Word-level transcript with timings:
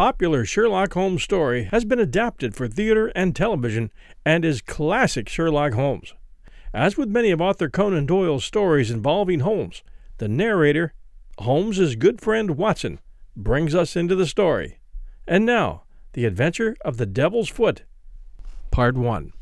Popular 0.00 0.46
Sherlock 0.46 0.94
Holmes 0.94 1.22
story 1.22 1.64
has 1.64 1.84
been 1.84 1.98
adapted 1.98 2.54
for 2.54 2.66
theater 2.66 3.08
and 3.08 3.36
television 3.36 3.90
and 4.24 4.46
is 4.46 4.62
classic 4.62 5.28
Sherlock 5.28 5.74
Holmes. 5.74 6.14
As 6.72 6.96
with 6.96 7.10
many 7.10 7.30
of 7.30 7.42
Arthur 7.42 7.68
Conan 7.68 8.06
Doyle's 8.06 8.46
stories 8.46 8.90
involving 8.90 9.40
Holmes, 9.40 9.82
the 10.16 10.26
narrator, 10.26 10.94
Holmes's 11.40 11.96
good 11.96 12.22
friend 12.22 12.52
Watson, 12.52 12.98
brings 13.36 13.74
us 13.74 13.94
into 13.94 14.14
the 14.14 14.24
story. 14.24 14.78
And 15.28 15.44
now, 15.44 15.82
The 16.14 16.24
Adventure 16.24 16.76
of 16.82 16.96
the 16.96 17.04
Devil's 17.04 17.50
Foot, 17.50 17.82
Part 18.70 18.96
1. 18.96 19.34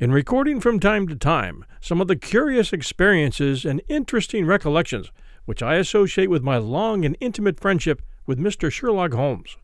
In 0.00 0.12
recording 0.12 0.60
from 0.60 0.80
time 0.80 1.06
to 1.08 1.14
time 1.14 1.66
some 1.82 2.00
of 2.00 2.08
the 2.08 2.16
curious 2.16 2.72
experiences 2.72 3.66
and 3.66 3.82
interesting 3.86 4.46
recollections 4.46 5.10
which 5.44 5.62
I 5.62 5.74
associate 5.76 6.30
with 6.30 6.42
my 6.42 6.56
long 6.56 7.04
and 7.04 7.16
intimate 7.20 7.60
friendship 7.60 8.00
with 8.26 8.38
Mr. 8.38 8.70
Sherlock 8.70 9.12
Holmes, 9.12 9.56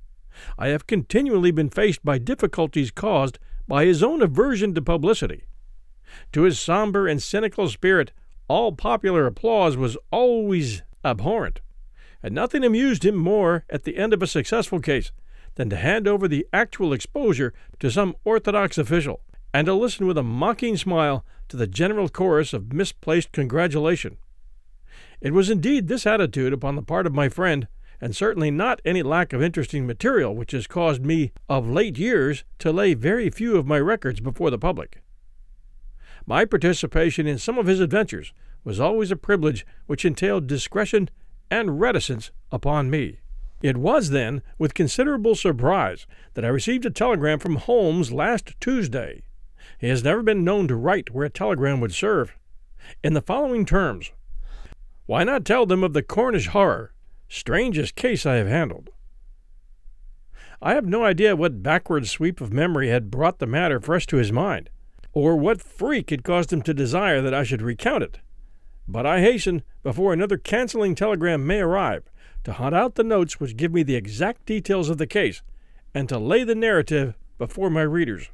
I 0.59 0.69
have 0.69 0.87
continually 0.87 1.51
been 1.51 1.71
faced 1.71 2.05
by 2.05 2.19
difficulties 2.19 2.91
caused 2.91 3.39
by 3.67 3.85
his 3.85 4.03
own 4.03 4.23
aversion 4.23 4.75
to 4.75 4.83
publicity. 4.83 5.45
To 6.33 6.43
his 6.43 6.59
somber 6.59 7.07
and 7.07 7.23
cynical 7.23 7.69
spirit, 7.69 8.13
all 8.49 8.73
popular 8.73 9.27
applause 9.27 9.77
was 9.77 9.97
always 10.11 10.83
abhorrent, 11.05 11.61
and 12.23 12.35
nothing 12.35 12.65
amused 12.65 13.05
him 13.05 13.17
more 13.17 13.65
at 13.71 13.85
the 13.85 13.97
end 13.97 14.13
of 14.13 14.23
a 14.23 14.27
successful 14.27 14.81
case 14.81 15.13
than 15.55 15.71
to 15.71 15.77
hand 15.77 16.09
over 16.09 16.27
the 16.27 16.47
actual 16.53 16.93
exposure 16.93 17.53
to 17.79 17.91
some 17.91 18.17
orthodox 18.25 18.79
official, 18.79 19.21
and 19.53 19.67
to 19.67 19.75
listen 19.75 20.07
with 20.07 20.19
a 20.19 20.23
mocking 20.23 20.77
smile 20.77 21.25
to 21.49 21.57
the 21.57 21.67
general 21.67 22.09
chorus 22.09 22.53
of 22.53 22.73
misplaced 22.73 23.33
congratulation. 23.33 24.17
It 25.21 25.33
was 25.33 25.51
indeed 25.51 25.89
this 25.89 26.07
attitude 26.07 26.53
upon 26.53 26.77
the 26.77 26.83
part 26.83 27.07
of 27.07 27.15
my 27.15 27.29
friend, 27.29 27.69
and 28.01 28.17
certainly 28.17 28.51
not 28.51 28.81
any 28.85 29.03
lack 29.03 29.33
of 29.33 29.43
interesting 29.43 29.87
material, 29.87 30.35
which 30.35 30.53
has 30.53 30.67
caused 30.67 31.05
me, 31.05 31.33
of 31.49 31.69
late 31.69 31.99
years, 31.99 32.45
to 32.59 32.73
lay 32.73 32.95
very 32.95 33.29
few 33.31 33.57
of 33.57 33.67
my 33.67 33.79
records 33.79 34.21
before 34.21 34.51
the 34.51 34.59
public. 34.59 35.03
My 36.27 36.45
participation 36.45 37.27
in 37.27 37.39
some 37.39 37.59
of 37.59 37.67
his 37.67 37.81
adventures 37.81 38.33
was 38.65 38.81
always 38.81 39.11
a 39.11 39.17
privilege 39.17 39.67
which 39.87 40.05
entailed 40.05 40.47
discretion 40.47 41.11
and 41.51 41.81
reticence 41.81 42.31
upon 42.53 42.91
me. 42.91 43.21
It 43.63 43.77
was, 43.77 44.11
then, 44.11 44.43
with 44.59 44.73
considerable 44.73 45.35
surprise 45.35 46.07
that 46.35 46.45
I 46.45 46.49
received 46.49 46.87
a 46.87 46.91
telegram 46.91 47.39
from 47.39 47.57
Holmes 47.57 48.13
last 48.13 48.55
Tuesday. 48.61 49.23
He 49.79 49.89
has 49.89 50.03
never 50.03 50.23
been 50.23 50.45
known 50.45 50.69
to 50.69 50.77
write 50.77 51.11
where 51.11 51.27
a 51.27 51.31
telegram 51.31 51.81
would 51.81 51.93
serve. 51.93 52.37
In 53.03 53.13
the 53.13 53.21
following 53.21 53.67
terms 53.67 54.13
Why 55.07 55.25
not 55.25 55.45
tell 55.45 55.67
them 55.67 55.85
of 55.85 55.93
the 55.93 56.03
Cornish 56.03 56.49
horror? 56.49 56.93
Strangest 57.33 57.95
case 57.95 58.27
I 58.27 58.35
have 58.35 58.49
handled. 58.49 58.91
I 60.61 60.75
have 60.75 60.85
no 60.85 61.05
idea 61.05 61.37
what 61.37 61.63
backward 61.63 62.09
sweep 62.09 62.41
of 62.41 62.53
memory 62.53 62.89
had 62.89 63.09
brought 63.09 63.39
the 63.39 63.47
matter 63.47 63.81
fresh 63.81 64.05
to 64.09 64.17
his 64.17 64.33
mind, 64.33 64.69
or 65.13 65.37
what 65.37 65.63
freak 65.63 66.11
had 66.11 66.25
caused 66.25 66.53
him 66.53 66.61
to 66.63 66.75
desire 66.75 67.23
that 67.23 67.33
I 67.33 67.45
should 67.45 67.63
recount 67.63 68.03
it. 68.03 68.19
But 68.89 69.07
I 69.07 69.21
hasten, 69.21 69.63
before 69.85 70.13
another 70.13 70.39
canceling 70.39 70.97
telegram 70.97 71.47
may 71.47 71.61
arrive, 71.61 72.11
to 72.43 72.53
hunt 72.53 72.75
out 72.75 72.97
the 72.97 73.05
notes 73.05 73.39
which 73.39 73.57
give 73.57 73.73
me 73.73 73.85
the 73.85 73.95
exact 73.95 74.45
details 74.45 74.91
of 74.91 74.99
the 74.99 75.07
case, 75.07 75.41
and 75.95 76.09
to 76.09 76.19
lay 76.19 76.43
the 76.43 76.57
narrative 76.57 77.15
before 77.39 77.71
my 77.71 77.83
readers. 77.83 78.29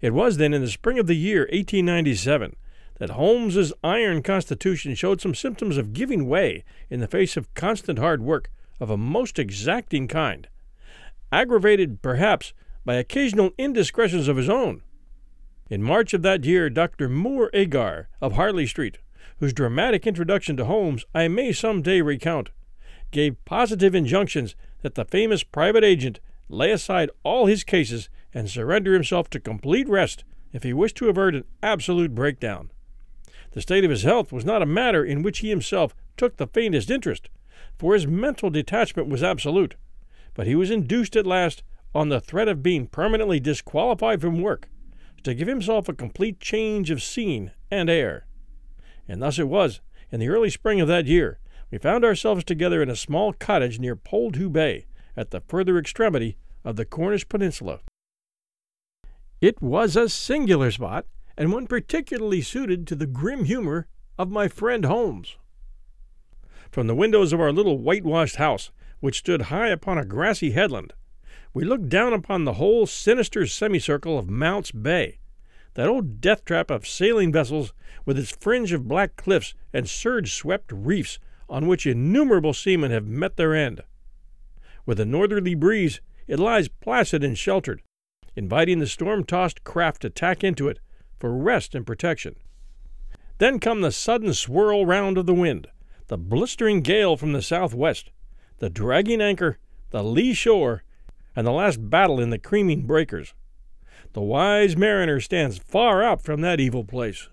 It 0.00 0.14
was 0.14 0.36
then 0.36 0.54
in 0.54 0.62
the 0.62 0.70
spring 0.70 1.00
of 1.00 1.08
the 1.08 1.16
year 1.16 1.40
1897 1.40 2.54
that 2.98 3.10
Holmes's 3.10 3.72
iron 3.82 4.22
constitution 4.22 4.94
showed 4.94 5.20
some 5.20 5.34
symptoms 5.34 5.76
of 5.76 5.92
giving 5.92 6.28
way 6.28 6.64
in 6.88 7.00
the 7.00 7.08
face 7.08 7.36
of 7.36 7.52
constant 7.54 7.98
hard 7.98 8.22
work 8.22 8.50
of 8.80 8.90
a 8.90 8.96
most 8.96 9.38
exacting 9.38 10.08
kind, 10.08 10.48
aggravated 11.32 12.02
perhaps 12.02 12.52
by 12.84 12.94
occasional 12.94 13.50
indiscretions 13.58 14.28
of 14.28 14.36
his 14.36 14.48
own. 14.48 14.82
In 15.70 15.82
March 15.82 16.12
of 16.14 16.22
that 16.22 16.44
year, 16.44 16.68
Dr. 16.68 17.08
Moore 17.08 17.50
Agar 17.52 18.08
of 18.20 18.34
Harley 18.34 18.66
Street, 18.66 18.98
whose 19.38 19.52
dramatic 19.52 20.06
introduction 20.06 20.56
to 20.56 20.66
Holmes 20.66 21.04
I 21.14 21.28
may 21.28 21.52
some 21.52 21.82
day 21.82 22.00
recount, 22.00 22.50
gave 23.10 23.42
positive 23.44 23.94
injunctions 23.94 24.54
that 24.82 24.94
the 24.94 25.04
famous 25.04 25.42
private 25.42 25.82
agent 25.82 26.20
lay 26.48 26.70
aside 26.70 27.10
all 27.22 27.46
his 27.46 27.64
cases 27.64 28.08
and 28.34 28.50
surrender 28.50 28.92
himself 28.92 29.30
to 29.30 29.40
complete 29.40 29.88
rest 29.88 30.24
if 30.52 30.62
he 30.62 30.72
wished 30.72 30.96
to 30.96 31.08
avert 31.08 31.34
an 31.34 31.44
absolute 31.62 32.14
breakdown. 32.14 32.70
The 33.54 33.60
state 33.60 33.84
of 33.84 33.90
his 33.90 34.02
health 34.02 34.32
was 34.32 34.44
not 34.44 34.62
a 34.62 34.66
matter 34.66 35.04
in 35.04 35.22
which 35.22 35.38
he 35.38 35.48
himself 35.48 35.94
took 36.16 36.36
the 36.36 36.48
faintest 36.48 36.90
interest, 36.90 37.30
for 37.78 37.94
his 37.94 38.04
mental 38.04 38.50
detachment 38.50 39.08
was 39.08 39.22
absolute, 39.22 39.76
but 40.34 40.48
he 40.48 40.56
was 40.56 40.72
induced 40.72 41.14
at 41.14 41.26
last, 41.26 41.62
on 41.94 42.08
the 42.08 42.20
threat 42.20 42.48
of 42.48 42.64
being 42.64 42.88
permanently 42.88 43.38
disqualified 43.38 44.20
from 44.20 44.42
work, 44.42 44.68
to 45.22 45.34
give 45.34 45.46
himself 45.46 45.88
a 45.88 45.94
complete 45.94 46.40
change 46.40 46.90
of 46.90 47.00
scene 47.00 47.52
and 47.70 47.88
air. 47.88 48.26
And 49.06 49.22
thus 49.22 49.38
it 49.38 49.46
was, 49.46 49.80
in 50.10 50.18
the 50.18 50.28
early 50.28 50.50
spring 50.50 50.80
of 50.80 50.88
that 50.88 51.06
year, 51.06 51.38
we 51.70 51.78
found 51.78 52.04
ourselves 52.04 52.42
together 52.42 52.82
in 52.82 52.90
a 52.90 52.96
small 52.96 53.32
cottage 53.32 53.78
near 53.78 53.94
Poldhu 53.94 54.50
Bay, 54.50 54.86
at 55.16 55.30
the 55.30 55.40
further 55.40 55.78
extremity 55.78 56.36
of 56.64 56.74
the 56.74 56.84
Cornish 56.84 57.28
peninsula. 57.28 57.78
It 59.40 59.62
was 59.62 59.94
a 59.94 60.08
singular 60.08 60.72
spot, 60.72 61.06
and 61.36 61.52
one 61.52 61.66
particularly 61.66 62.40
suited 62.40 62.86
to 62.86 62.94
the 62.94 63.06
grim 63.06 63.44
humor 63.44 63.86
of 64.18 64.30
my 64.30 64.48
friend 64.48 64.84
Holmes. 64.84 65.36
From 66.70 66.86
the 66.86 66.94
windows 66.94 67.32
of 67.32 67.40
our 67.40 67.52
little 67.52 67.78
whitewashed 67.78 68.36
house, 68.36 68.70
which 69.00 69.18
stood 69.18 69.42
high 69.42 69.68
upon 69.68 69.98
a 69.98 70.04
grassy 70.04 70.52
headland, 70.52 70.92
we 71.52 71.64
looked 71.64 71.88
down 71.88 72.12
upon 72.12 72.44
the 72.44 72.54
whole 72.54 72.86
sinister 72.86 73.46
semicircle 73.46 74.18
of 74.18 74.28
Mount's 74.28 74.72
Bay, 74.72 75.18
that 75.74 75.88
old 75.88 76.20
death 76.20 76.44
trap 76.44 76.70
of 76.70 76.86
sailing 76.86 77.32
vessels 77.32 77.72
with 78.04 78.18
its 78.18 78.30
fringe 78.30 78.72
of 78.72 78.88
black 78.88 79.16
cliffs 79.16 79.54
and 79.72 79.88
surge 79.88 80.32
swept 80.32 80.70
reefs 80.72 81.18
on 81.48 81.66
which 81.66 81.86
innumerable 81.86 82.54
seamen 82.54 82.90
have 82.90 83.06
met 83.06 83.36
their 83.36 83.54
end. 83.54 83.82
With 84.86 85.00
a 85.00 85.04
northerly 85.04 85.54
breeze, 85.54 86.00
it 86.26 86.38
lies 86.38 86.68
placid 86.68 87.22
and 87.22 87.36
sheltered, 87.36 87.82
inviting 88.36 88.78
the 88.78 88.86
storm 88.86 89.24
tossed 89.24 89.64
craft 89.64 90.02
to 90.02 90.10
tack 90.10 90.42
into 90.42 90.68
it 90.68 90.78
for 91.24 91.32
rest 91.34 91.74
and 91.74 91.86
protection. 91.86 92.36
Then 93.38 93.58
come 93.58 93.80
the 93.80 93.92
sudden 93.92 94.34
swirl 94.34 94.84
round 94.84 95.16
of 95.16 95.24
the 95.24 95.32
wind, 95.32 95.68
the 96.08 96.18
blistering 96.18 96.82
gale 96.82 97.16
from 97.16 97.32
the 97.32 97.40
southwest, 97.40 98.10
the 98.58 98.68
dragging 98.68 99.22
anchor, 99.22 99.56
the 99.88 100.04
lee 100.04 100.34
shore, 100.34 100.82
and 101.34 101.46
the 101.46 101.50
last 101.50 101.88
battle 101.88 102.20
in 102.20 102.28
the 102.28 102.38
creaming 102.38 102.82
breakers. 102.82 103.32
The 104.12 104.20
wise 104.20 104.76
mariner 104.76 105.18
stands 105.18 105.56
far 105.56 106.02
out 106.02 106.20
from 106.20 106.42
that 106.42 106.60
evil 106.60 106.84
place. 106.84 107.30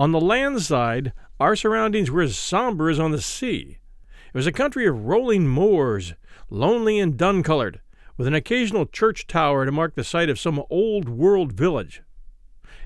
On 0.00 0.10
the 0.10 0.20
land 0.20 0.62
side, 0.62 1.12
our 1.38 1.54
surroundings 1.54 2.10
were 2.10 2.22
as 2.22 2.36
somber 2.36 2.90
as 2.90 2.98
on 2.98 3.12
the 3.12 3.22
sea. 3.22 3.78
It 4.00 4.34
was 4.34 4.48
a 4.48 4.52
country 4.52 4.84
of 4.84 5.04
rolling 5.04 5.46
moors, 5.46 6.14
lonely 6.50 6.98
and 6.98 7.16
dun 7.16 7.44
colored, 7.44 7.80
with 8.16 8.26
an 8.26 8.34
occasional 8.34 8.84
church 8.84 9.28
tower 9.28 9.64
to 9.64 9.70
mark 9.70 9.94
the 9.94 10.02
site 10.02 10.28
of 10.28 10.40
some 10.40 10.60
old 10.70 11.08
world 11.08 11.52
village. 11.52 12.02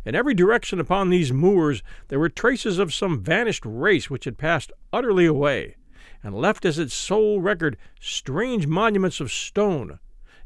In 0.02 0.14
every 0.14 0.32
direction 0.32 0.80
upon 0.80 1.10
these 1.10 1.32
moors 1.32 1.82
there 2.08 2.18
were 2.18 2.30
traces 2.30 2.78
of 2.78 2.94
some 2.94 3.22
vanished 3.22 3.64
race 3.66 4.08
which 4.08 4.24
had 4.24 4.38
passed 4.38 4.72
utterly 4.92 5.26
away, 5.26 5.76
and 6.22 6.34
left 6.34 6.64
as 6.64 6.78
its 6.78 6.94
sole 6.94 7.40
record 7.42 7.76
strange 8.00 8.66
monuments 8.66 9.20
of 9.20 9.30
stone, 9.30 9.98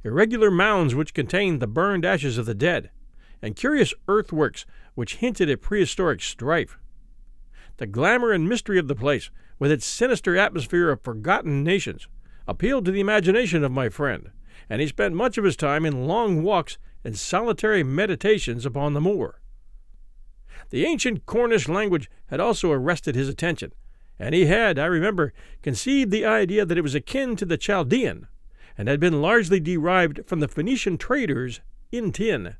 irregular 0.03 0.51
mounds 0.51 0.95
which 0.95 1.15
contained 1.15 1.61
the 1.61 1.69
burned 1.69 2.05
ashes 2.05 2.37
of 2.37 2.47
the 2.47 2.55
dead, 2.55 2.91
and 3.41 3.55
curious 3.55 3.95
earthworks 4.09 4.67
which 4.95 5.17
hinted 5.17 5.49
at 5.49 5.61
prehistoric 5.61 6.21
strife. 6.21 6.77
The 7.77 7.87
glamour 7.87 8.33
and 8.33 8.49
mystery 8.49 8.79
of 8.79 8.89
the 8.89 8.95
place, 8.97 9.31
with 9.61 9.71
its 9.71 9.87
sinister 9.87 10.37
atmosphere 10.37 10.91
of 10.91 11.03
forgotten 11.03 11.63
nations, 11.63 12.09
appealed 12.49 12.85
to 12.87 12.91
the 12.91 13.01
imagination 13.01 13.63
of 13.63 13.71
my 13.71 13.89
friend, 13.89 14.31
and 14.69 14.81
he 14.81 14.89
spent 14.89 15.15
much 15.15 15.39
of 15.39 15.45
his 15.45 15.57
time 15.57 15.87
in 15.87 16.07
long 16.07 16.43
walks 16.43 16.77
and 17.05 17.17
solitary 17.17 17.85
meditations 17.85 18.67
upon 18.67 18.95
the 18.95 19.01
moor. 19.01 19.41
The 20.71 20.85
ancient 20.85 21.27
Cornish 21.27 21.69
language 21.69 22.11
had 22.27 22.41
also 22.41 22.71
arrested 22.71 23.15
his 23.15 23.29
attention, 23.29 23.73
and 24.19 24.35
he 24.35 24.47
had, 24.47 24.79
I 24.79 24.87
remember, 24.87 25.33
conceived 25.63 26.11
the 26.11 26.25
idea 26.25 26.65
that 26.65 26.79
it 26.79 26.83
was 26.83 26.95
akin 26.95 27.37
to 27.37 27.45
the 27.45 27.57
Chaldean, 27.57 28.29
and 28.79 28.89
had 28.89 29.01
been 29.01 29.21
largely 29.21 29.61
derived 29.61 30.21
from 30.27 30.41
the 30.41 30.49
Phoenician 30.49 30.99
traders 30.99 31.61
in 31.91 32.13
tin. 32.13 32.57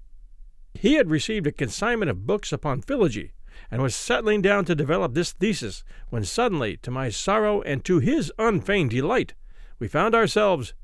He 0.75 0.95
had 0.95 1.11
received 1.11 1.47
a 1.47 1.53
consignment 1.53 2.11
of 2.11 2.27
books 2.27 2.53
upon 2.53 2.83
philology, 2.83 3.33
and 3.71 3.81
was 3.81 3.95
settling 3.95 4.43
down 4.43 4.65
to 4.65 4.75
develop 4.75 5.15
this 5.15 5.33
thesis, 5.33 5.85
when 6.09 6.25
suddenly, 6.25 6.77
to 6.79 6.91
my 6.91 7.09
sorrow 7.09 7.63
and 7.63 7.85
to 7.85 8.01
his 8.01 8.33
unfeigned 8.39 8.91
delight, 8.91 9.35
we 9.79 9.89
found 9.89 10.15
ourselves, 10.15 10.75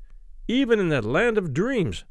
even 0.47 0.79
in 0.79 0.89
that 0.89 1.05
land 1.05 1.37
of 1.37 1.53
dreams, 1.53 2.05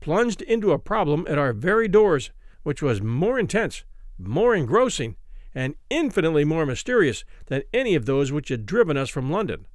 plunged 0.00 0.42
into 0.42 0.72
a 0.72 0.78
problem 0.78 1.26
at 1.28 1.38
our 1.38 1.52
very 1.52 1.88
doors, 1.88 2.30
which 2.62 2.82
was 2.82 3.02
more 3.02 3.38
intense 3.38 3.84
more 4.18 4.54
engrossing, 4.54 5.16
and 5.54 5.74
infinitely 5.90 6.44
more 6.44 6.66
mysterious 6.66 7.24
than 7.46 7.62
any 7.72 7.94
of 7.94 8.06
those 8.06 8.30
which 8.32 8.48
had 8.48 8.66
driven 8.66 8.96
us 8.96 9.08
from 9.08 9.30
London. 9.30 9.66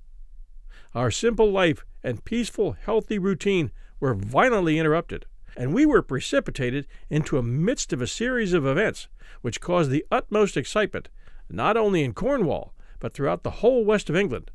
Our 0.94 1.12
simple 1.12 1.52
life 1.52 1.86
and 2.04 2.24
peaceful, 2.24 2.74
healthy 2.74 3.18
routine 3.18 3.72
were 4.00 4.14
violently 4.14 4.78
interrupted, 4.78 5.26
and 5.58 5.74
we 5.74 5.86
were 5.86 6.02
precipitated 6.02 6.88
into 7.10 7.38
a 7.38 7.44
midst 7.44 7.94
of 7.94 8.02
a 8.02 8.08
series 8.08 8.54
of 8.54 8.66
events 8.66 9.08
which 9.42 9.62
caused 9.62 9.90
the 9.90 10.06
utmost 10.12 10.58
excitement, 10.58 11.10
not 11.50 11.78
only 11.78 12.04
in 12.04 12.14
Cornwall, 12.14 12.74
but 13.00 13.14
throughout 13.14 13.44
the 13.44 13.52
whole 13.62 13.84
west 13.84 14.10
of 14.10 14.16
England. 14.16 14.52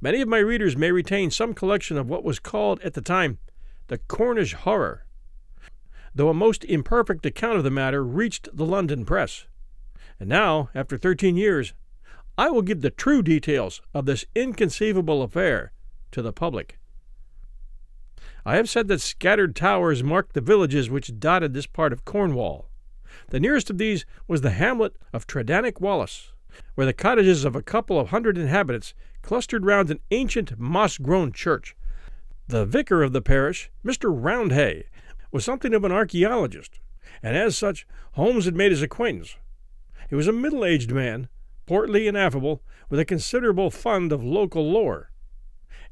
Many 0.00 0.20
of 0.20 0.28
my 0.28 0.38
readers 0.38 0.76
may 0.76 0.90
retain 0.90 1.30
some 1.30 1.54
collection 1.54 1.96
of 1.96 2.08
what 2.08 2.24
was 2.24 2.38
called 2.38 2.80
at 2.82 2.94
the 2.94 3.00
time 3.00 3.38
the 3.88 3.98
Cornish 3.98 4.52
horror, 4.52 5.05
though 6.16 6.30
a 6.30 6.34
most 6.34 6.64
imperfect 6.64 7.24
account 7.26 7.58
of 7.58 7.64
the 7.64 7.70
matter 7.70 8.02
reached 8.02 8.48
the 8.52 8.64
London 8.64 9.04
press. 9.04 9.46
And 10.18 10.28
now, 10.28 10.70
after 10.74 10.96
thirteen 10.96 11.36
years, 11.36 11.74
I 12.38 12.50
will 12.50 12.62
give 12.62 12.80
the 12.80 12.90
true 12.90 13.22
details 13.22 13.82
of 13.94 14.06
this 14.06 14.24
inconceivable 14.34 15.22
affair 15.22 15.72
to 16.12 16.22
the 16.22 16.32
public. 16.32 16.78
I 18.46 18.56
have 18.56 18.68
said 18.68 18.88
that 18.88 19.00
scattered 19.00 19.54
towers 19.54 20.02
marked 20.02 20.32
the 20.32 20.40
villages 20.40 20.88
which 20.88 21.18
dotted 21.18 21.52
this 21.52 21.66
part 21.66 21.92
of 21.92 22.04
Cornwall. 22.04 22.68
The 23.28 23.40
nearest 23.40 23.70
of 23.70 23.78
these 23.78 24.06
was 24.26 24.40
the 24.40 24.50
hamlet 24.50 24.96
of 25.12 25.26
Tredannick 25.26 25.80
Wollas, 25.80 26.32
where 26.74 26.86
the 26.86 26.92
cottages 26.92 27.44
of 27.44 27.56
a 27.56 27.62
couple 27.62 27.98
of 27.98 28.08
hundred 28.08 28.38
inhabitants 28.38 28.94
clustered 29.20 29.66
round 29.66 29.90
an 29.90 30.00
ancient 30.10 30.58
moss 30.58 30.96
grown 30.96 31.32
church. 31.32 31.76
The 32.48 32.64
vicar 32.64 33.02
of 33.02 33.12
the 33.12 33.20
parish, 33.20 33.70
Mr. 33.84 34.14
Roundhay, 34.14 34.84
was 35.36 35.44
something 35.44 35.74
of 35.74 35.84
an 35.84 35.92
archaeologist, 35.92 36.80
and 37.22 37.36
as 37.36 37.58
such 37.58 37.86
Holmes 38.12 38.46
had 38.46 38.54
made 38.54 38.70
his 38.70 38.80
acquaintance. 38.80 39.36
He 40.08 40.14
was 40.14 40.26
a 40.26 40.32
middle 40.32 40.64
aged 40.64 40.90
man, 40.90 41.28
portly 41.66 42.08
and 42.08 42.16
affable, 42.16 42.62
with 42.88 42.98
a 42.98 43.04
considerable 43.04 43.70
fund 43.70 44.12
of 44.12 44.24
local 44.24 44.72
lore. 44.72 45.10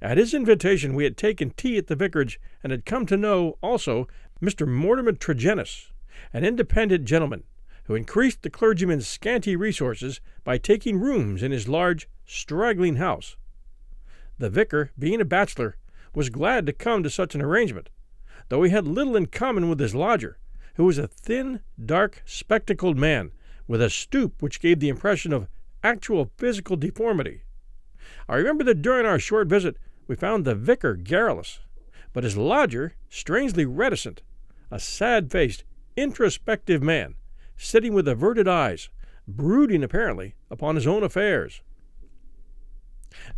At 0.01 0.17
his 0.17 0.33
invitation, 0.33 0.95
we 0.95 1.05
had 1.05 1.19
taken 1.19 1.51
tea 1.51 1.77
at 1.77 1.89
the 1.89 1.95
vicarage 1.95 2.41
and 2.63 2.71
had 2.71 2.87
come 2.87 3.05
to 3.05 3.19
know, 3.19 3.59
also, 3.61 4.09
Mr. 4.41 4.67
Mortimer 4.67 5.13
Tregennis, 5.13 5.91
an 6.33 6.43
independent 6.43 7.05
gentleman 7.05 7.45
who 7.85 7.95
increased 7.95 8.41
the 8.41 8.49
clergyman's 8.49 9.07
scanty 9.07 9.57
resources 9.57 10.23
by 10.43 10.57
taking 10.57 10.99
rooms 10.99 11.43
in 11.43 11.53
his 11.53 11.69
large, 11.69 12.09
straggling 12.25 12.97
house. 12.97 13.37
The 14.39 14.49
vicar, 14.49 14.93
being 14.99 15.21
a 15.21 15.27
bachelor, 15.27 15.77
was 16.15 16.31
glad 16.31 16.65
to 16.65 16.73
come 16.73 17.03
to 17.03 17.11
such 17.11 17.35
an 17.35 17.43
arrangement, 17.43 17.91
though 18.49 18.63
he 18.63 18.71
had 18.71 18.87
little 18.87 19.17
in 19.17 19.27
common 19.27 19.69
with 19.69 19.81
his 19.81 19.95
lodger, 19.95 20.39
who 20.75 20.85
was 20.85 20.99
a 20.99 21.09
thin, 21.09 21.61
dark, 21.85 22.23
spectacled 22.25 22.99
man, 22.99 23.33
with 23.67 23.81
a 23.81 23.91
stoop 23.91 24.43
which 24.43 24.61
gave 24.61 24.81
the 24.81 24.89
impression 24.89 25.33
of 25.33 25.49
actual 25.83 26.31
physical 26.37 26.77
deformity. 26.77 27.43
I 28.29 28.37
remember 28.37 28.65
that 28.65 28.83
during 28.83 29.07
our 29.07 29.19
short 29.19 29.49
visit 29.49 29.77
we 30.07 30.17
found 30.17 30.45
the 30.45 30.55
vicar 30.55 30.95
garrulous, 30.95 31.61
but 32.13 32.25
his 32.25 32.37
lodger 32.37 32.95
strangely 33.09 33.65
reticent, 33.65 34.23
a 34.71 34.79
sad 34.79 35.31
faced, 35.31 35.65
introspective 35.97 36.83
man, 36.83 37.15
sitting 37.57 37.95
with 37.95 38.09
averted 38.09 38.49
eyes, 38.49 38.91
brooding 39.27 39.83
apparently 39.83 40.35
upon 40.51 40.75
his 40.75 40.87
own 40.87 41.03
affairs. 41.03 41.63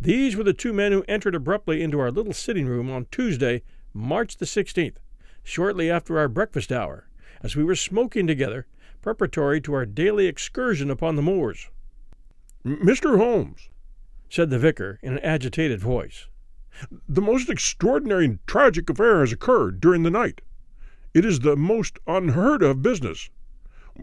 These 0.01 0.35
were 0.35 0.43
the 0.43 0.53
two 0.53 0.73
men 0.73 0.91
who 0.91 1.05
entered 1.07 1.35
abruptly 1.35 1.83
into 1.83 1.99
our 1.99 2.11
little 2.11 2.33
sitting 2.33 2.65
room 2.65 2.89
on 2.89 3.07
Tuesday, 3.11 3.61
March 3.93 4.37
the 4.37 4.45
16th, 4.45 4.97
shortly 5.43 5.89
after 5.89 6.19
our 6.19 6.27
breakfast 6.27 6.71
hour, 6.71 7.07
as 7.41 7.55
we 7.55 7.63
were 7.63 7.75
smoking 7.75 8.27
together, 8.27 8.67
preparatory 9.01 9.61
to 9.61 9.73
our 9.73 9.85
daily 9.85 10.27
excursion 10.27 10.91
upon 10.91 11.15
the 11.15 11.21
moors. 11.21 11.69
Mr. 12.65 13.17
Holmes, 13.17 13.69
said 14.29 14.49
the 14.49 14.59
vicar 14.59 14.99
in 15.01 15.13
an 15.13 15.19
agitated 15.19 15.79
voice, 15.79 16.27
the 17.07 17.21
most 17.21 17.49
extraordinary 17.49 18.25
and 18.25 18.39
tragic 18.45 18.89
affair 18.89 19.21
has 19.21 19.31
occurred 19.31 19.79
during 19.79 20.03
the 20.03 20.11
night. 20.11 20.41
It 21.13 21.25
is 21.25 21.39
the 21.39 21.55
most 21.55 21.97
unheard 22.05 22.61
of 22.61 22.81
business. 22.81 23.29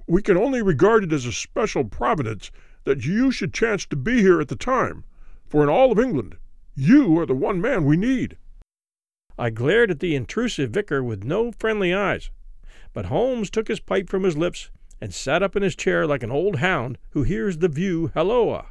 We 0.07 0.23
can 0.23 0.37
only 0.37 0.63
regard 0.63 1.05
it 1.05 1.13
as 1.13 1.27
a 1.27 1.33
special 1.33 1.85
providence 1.85 2.51
that 2.85 3.05
you 3.05 3.31
should 3.31 3.55
chance 3.55 3.87
to 3.87 3.97
be 3.97 4.21
here 4.21 4.41
at 4.41 4.49
the 4.49 4.57
time, 4.57 5.05
for 5.47 5.63
in 5.63 5.69
all 5.69 5.93
of 5.93 5.99
England 5.99 6.37
you 6.75 7.19
are 7.19 7.27
the 7.27 7.35
one 7.35 7.61
man 7.61 7.85
we 7.85 7.97
need. 7.97 8.37
I 9.37 9.51
glared 9.51 9.91
at 9.91 10.01
the 10.01 10.15
intrusive 10.15 10.71
vicar 10.71 11.03
with 11.03 11.25
no 11.25 11.51
friendly 11.51 11.93
eyes, 11.93 12.31
but 12.93 13.07
Holmes 13.07 13.51
took 13.51 13.69
his 13.69 13.81
pipe 13.81 14.09
from 14.09 14.23
his 14.23 14.37
lips 14.37 14.71
and 15.01 15.13
sat 15.13 15.43
up 15.43 15.57
in 15.57 15.63
his 15.63 15.75
chair 15.75 16.07
like 16.07 16.23
an 16.23 16.31
old 16.31 16.57
hound 16.57 16.99
who 17.11 17.25
hears 17.25 17.59
the 17.59 17.69
view 17.69 18.13
halloa. 18.15 18.67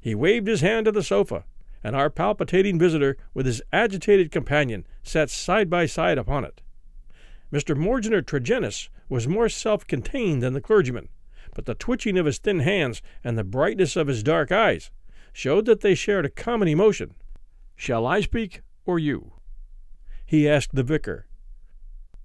He 0.00 0.14
waved 0.14 0.46
his 0.46 0.60
hand 0.60 0.84
to 0.84 0.92
the 0.92 1.02
sofa, 1.02 1.44
and 1.82 1.96
our 1.96 2.10
palpitating 2.10 2.78
visitor, 2.78 3.16
with 3.32 3.46
his 3.46 3.62
agitated 3.72 4.30
companion, 4.30 4.86
sat 5.02 5.30
side 5.30 5.70
by 5.70 5.86
side 5.86 6.18
upon 6.18 6.44
it. 6.44 6.60
Mr. 7.52 7.76
Mortimer 7.76 8.22
Tregennis 8.22 8.88
was 9.08 9.26
more 9.26 9.48
self 9.48 9.86
contained 9.86 10.42
than 10.42 10.52
the 10.52 10.60
clergyman, 10.60 11.08
but 11.54 11.66
the 11.66 11.74
twitching 11.74 12.18
of 12.18 12.26
his 12.26 12.38
thin 12.38 12.60
hands 12.60 13.00
and 13.24 13.38
the 13.38 13.44
brightness 13.44 13.96
of 13.96 14.06
his 14.06 14.22
dark 14.22 14.52
eyes 14.52 14.90
showed 15.32 15.64
that 15.64 15.80
they 15.80 15.94
shared 15.94 16.26
a 16.26 16.30
common 16.30 16.68
emotion. 16.68 17.14
Shall 17.74 18.06
I 18.06 18.20
speak, 18.20 18.60
or 18.84 18.98
you? 18.98 19.32
He 20.24 20.48
asked 20.48 20.74
the 20.74 20.82
vicar. 20.82 21.26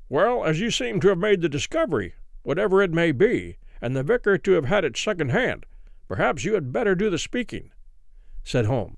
Well, 0.10 0.46
as 0.46 0.60
you 0.60 0.72
seem 0.72 1.00
to 1.02 1.10
have 1.10 1.18
made 1.18 1.42
the 1.42 1.50
discovery, 1.50 2.16
whatever 2.44 2.82
it 2.82 2.92
may 2.94 3.12
be, 3.12 3.58
and 3.82 3.96
the 3.96 4.04
vicar 4.04 4.38
to 4.38 4.52
have 4.54 4.66
had 4.66 4.86
it 4.86 4.96
second 4.96 5.32
hand, 5.32 5.66
perhaps 6.08 6.46
you 6.46 6.54
had 6.54 6.72
better 6.72 6.96
do 6.96 7.10
the 7.10 7.18
speaking, 7.18 7.72
said 8.44 8.66
Holmes. 8.66 8.98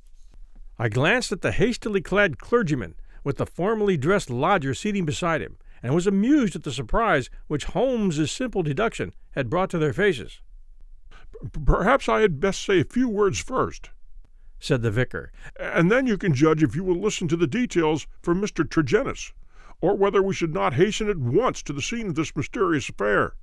I 0.77 0.87
glanced 0.87 1.31
at 1.31 1.41
the 1.41 1.51
hastily 1.51 2.01
clad 2.01 2.37
clergyman, 2.37 2.95
with 3.23 3.37
the 3.37 3.45
formally 3.45 3.97
dressed 3.97 4.29
lodger 4.29 4.73
seating 4.73 5.05
beside 5.05 5.41
him, 5.41 5.57
and 5.83 5.93
was 5.93 6.07
amused 6.07 6.55
at 6.55 6.63
the 6.63 6.71
surprise 6.71 7.29
which 7.47 7.65
Holmes's 7.65 8.31
simple 8.31 8.63
deduction 8.63 9.13
had 9.31 9.49
brought 9.49 9.69
to 9.71 9.77
their 9.77 9.93
faces. 9.93 10.41
Perhaps 11.65 12.07
I 12.07 12.21
had 12.21 12.39
best 12.39 12.63
say 12.63 12.79
a 12.81 12.85
few 12.85 13.09
words 13.09 13.39
first, 13.39 13.89
said 14.59 14.81
the 14.81 14.91
vicar, 14.91 15.31
and 15.59 15.91
then 15.91 16.05
you 16.05 16.17
can 16.17 16.33
judge 16.33 16.61
if 16.61 16.75
you 16.75 16.83
will 16.83 16.99
listen 16.99 17.27
to 17.27 17.37
the 17.37 17.47
details 17.47 18.07
from 18.21 18.41
Mr. 18.41 18.63
Tregennis, 18.67 19.31
or 19.81 19.95
whether 19.95 20.21
we 20.21 20.33
should 20.33 20.53
not 20.53 20.73
hasten 20.73 21.09
at 21.09 21.17
once 21.17 21.63
to 21.63 21.73
the 21.73 21.81
scene 21.81 22.07
of 22.07 22.15
this 22.15 22.35
mysterious 22.35 22.89
affair. 22.89 23.33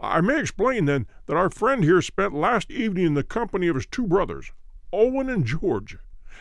I 0.00 0.20
may 0.20 0.40
explain, 0.40 0.84
then, 0.84 1.06
that 1.26 1.36
our 1.36 1.50
friend 1.50 1.84
here 1.84 2.02
spent 2.02 2.34
last 2.34 2.70
evening 2.70 3.06
in 3.06 3.14
the 3.14 3.22
company 3.22 3.68
of 3.68 3.76
his 3.76 3.86
two 3.86 4.06
brothers, 4.06 4.52
Owen 4.92 5.28
and 5.28 5.46
George, 5.46 5.96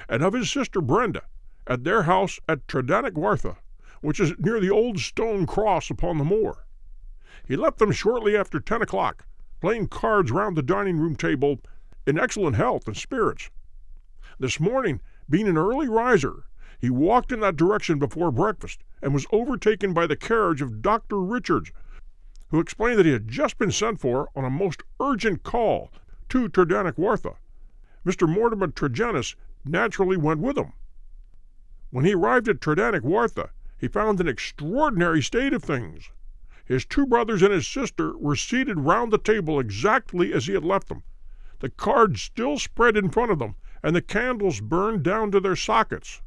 and 0.10 0.24
of 0.24 0.34
his 0.34 0.52
sister 0.52 0.82
Brenda, 0.82 1.24
at 1.68 1.84
their 1.84 2.04
house 2.04 2.40
at 2.50 2.68
Tredannick 2.68 3.14
Wartha 3.14 3.58
which 4.06 4.20
is 4.20 4.38
near 4.38 4.60
the 4.60 4.70
old 4.70 5.00
stone 5.00 5.48
cross 5.48 5.90
upon 5.90 6.20
the 6.20 6.24
moor. 6.24 6.64
He 7.48 7.56
left 7.56 7.80
them 7.80 7.92
shortly 7.92 8.38
after 8.38 8.60
ten 8.60 8.84
o'clock, 8.84 9.26
playing 9.62 9.88
cards 9.88 10.30
round 10.30 10.56
the 10.56 10.62
dining 10.62 10.98
room 10.98 11.16
table 11.16 11.60
in 12.06 12.20
excellent 12.20 12.56
health 12.56 12.88
and 12.88 12.96
spirits. 12.96 13.50
This 14.38 14.60
morning, 14.60 15.00
being 15.30 15.48
an 15.48 15.58
early 15.58 15.88
riser, 15.88 16.44
he 16.78 16.90
walked 16.90 17.32
in 17.32 17.40
that 17.40 17.56
direction 17.56 18.00
before 18.00 18.34
breakfast 18.34 18.84
and 19.02 19.14
was 19.14 19.26
overtaken 19.32 19.94
by 19.94 20.08
the 20.08 20.18
carriage 20.18 20.62
of 20.62 20.82
Dr. 20.82 21.22
Richards, 21.22 21.72
who 22.50 22.60
explained 22.60 23.00
that 23.00 23.06
he 23.06 23.14
had 23.14 23.30
just 23.30 23.58
been 23.58 23.72
sent 23.72 24.02
for 24.02 24.28
on 24.36 24.44
a 24.44 24.50
most 24.50 24.84
urgent 25.00 25.44
call 25.44 25.90
to 26.28 26.50
Tredannick 26.50 26.98
Wartha. 26.98 27.38
Mr. 28.06 28.28
Mortimer 28.28 28.68
Tregennis 28.68 29.36
naturally 29.64 30.18
went 30.18 30.42
with 30.42 30.58
him. 30.58 30.74
When 31.92 32.04
he 32.04 32.14
arrived 32.14 32.50
at 32.50 32.60
Tredannick 32.60 33.04
Wartha, 33.04 33.52
he 33.78 33.88
found 33.88 34.20
an 34.20 34.28
extraordinary 34.28 35.22
state 35.22 35.54
of 35.54 35.64
things. 35.64 36.12
His 36.66 36.84
two 36.84 37.06
brothers 37.06 37.42
and 37.42 37.54
his 37.54 37.68
sister 37.70 38.18
were 38.18 38.36
seated 38.36 38.80
round 38.80 39.14
the 39.14 39.18
table 39.18 39.62
exactly 39.62 40.34
as 40.34 40.48
he 40.48 40.54
had 40.56 40.66
left 40.66 40.90
them, 40.90 41.04
the 41.60 41.70
cards 41.70 42.22
still 42.22 42.60
spread 42.60 42.98
in 42.98 43.10
front 43.10 43.32
of 43.32 43.40
them, 43.40 43.56
and 43.86 43.96
the 43.96 44.02
candles 44.02 44.62
burned 44.62 45.04
down 45.04 45.30
to 45.30 45.40
their 45.40 45.56
sockets. 45.56 46.24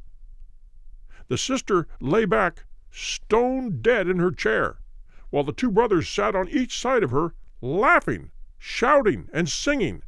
The 1.27 1.37
sister 1.37 1.89
lay 1.99 2.23
back, 2.23 2.63
stone 2.89 3.81
dead 3.81 4.07
in 4.07 4.17
her 4.17 4.31
chair, 4.31 4.79
while 5.29 5.43
the 5.43 5.51
two 5.51 5.69
brothers 5.69 6.07
sat 6.07 6.37
on 6.37 6.47
each 6.47 6.79
side 6.79 7.03
of 7.03 7.11
her, 7.11 7.35
laughing, 7.59 8.31
shouting, 8.57 9.27
and 9.33 9.49
singing, 9.49 10.03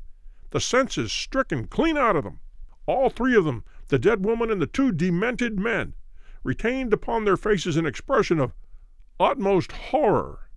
the 0.52 0.62
senses 0.62 1.12
stricken 1.12 1.68
clean 1.68 1.98
out 1.98 2.16
of 2.16 2.24
them. 2.24 2.40
All 2.86 3.10
three 3.10 3.36
of 3.36 3.44
them, 3.44 3.66
the 3.90 4.00
dead 4.00 4.24
woman 4.24 4.50
and 4.50 4.62
the 4.62 4.66
two 4.66 4.94
demented 4.94 5.60
men, 5.60 5.94
retained 6.46 6.94
upon 6.94 7.26
their 7.26 7.36
faces 7.36 7.76
an 7.76 7.86
expression 7.86 8.40
of 8.40 8.54
utmost 9.20 9.74
horror, 9.74 10.50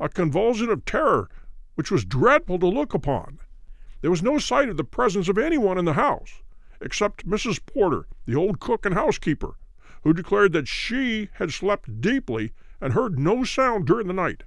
a 0.00 0.08
convulsion 0.08 0.68
of 0.68 0.84
terror 0.84 1.30
which 1.76 1.92
was 1.92 2.04
dreadful 2.04 2.58
to 2.58 2.66
look 2.66 2.92
upon. 2.92 3.38
There 4.04 4.10
was 4.10 4.22
no 4.22 4.36
sight 4.36 4.68
of 4.68 4.76
the 4.76 4.84
presence 4.84 5.30
of 5.30 5.38
anyone 5.38 5.78
in 5.78 5.86
the 5.86 5.94
house, 5.94 6.42
except 6.78 7.26
Mrs. 7.26 7.58
Porter, 7.64 8.06
the 8.26 8.34
old 8.34 8.60
cook 8.60 8.84
and 8.84 8.94
housekeeper, 8.94 9.56
who 10.02 10.12
declared 10.12 10.52
that 10.52 10.68
she 10.68 11.30
had 11.36 11.54
slept 11.54 12.02
deeply 12.02 12.52
and 12.82 12.92
heard 12.92 13.18
no 13.18 13.44
sound 13.44 13.86
during 13.86 14.06
the 14.06 14.12
night. 14.12 14.42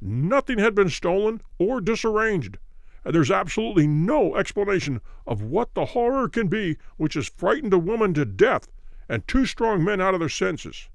Nothing 0.00 0.58
had 0.58 0.74
been 0.74 0.88
stolen 0.88 1.42
or 1.58 1.82
disarranged, 1.82 2.56
and 3.04 3.14
there's 3.14 3.30
absolutely 3.30 3.86
no 3.86 4.34
explanation 4.34 5.02
of 5.26 5.42
what 5.42 5.74
the 5.74 5.84
horror 5.84 6.26
can 6.26 6.48
be 6.48 6.78
which 6.96 7.12
has 7.12 7.28
frightened 7.28 7.74
a 7.74 7.78
woman 7.78 8.14
to 8.14 8.24
death 8.24 8.66
and 9.10 9.28
two 9.28 9.44
strong 9.44 9.84
men 9.84 10.00
out 10.00 10.14
of 10.14 10.20
their 10.20 10.30
senses. 10.30 10.88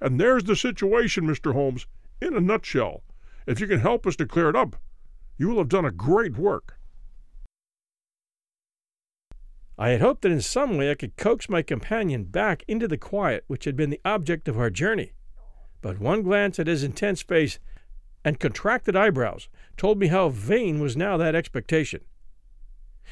And 0.00 0.18
there's 0.18 0.44
the 0.44 0.56
situation, 0.56 1.26
Mr. 1.26 1.52
Holmes, 1.52 1.86
in 2.18 2.34
a 2.34 2.40
nutshell. 2.40 3.02
If 3.44 3.60
you 3.60 3.66
can 3.66 3.80
help 3.80 4.06
us 4.06 4.16
to 4.16 4.26
clear 4.26 4.48
it 4.48 4.56
up, 4.56 4.76
you 5.36 5.48
will 5.48 5.58
have 5.58 5.68
done 5.68 5.84
a 5.84 5.90
great 5.90 6.38
work. 6.38 6.78
I 9.78 9.90
had 9.90 10.00
hoped 10.00 10.22
that 10.22 10.32
in 10.32 10.40
some 10.40 10.76
way 10.76 10.90
I 10.90 10.94
could 10.94 11.16
coax 11.16 11.48
my 11.48 11.62
companion 11.62 12.24
back 12.24 12.64
into 12.66 12.88
the 12.88 12.96
quiet 12.96 13.44
which 13.46 13.64
had 13.64 13.76
been 13.76 13.90
the 13.90 14.00
object 14.04 14.48
of 14.48 14.58
our 14.58 14.70
journey, 14.70 15.12
but 15.82 15.98
one 15.98 16.22
glance 16.22 16.58
at 16.58 16.66
his 16.66 16.82
intense 16.82 17.20
face 17.20 17.58
and 18.24 18.40
contracted 18.40 18.96
eyebrows 18.96 19.48
told 19.76 19.98
me 19.98 20.06
how 20.06 20.30
vain 20.30 20.80
was 20.80 20.96
now 20.96 21.16
that 21.16 21.34
expectation. 21.34 22.00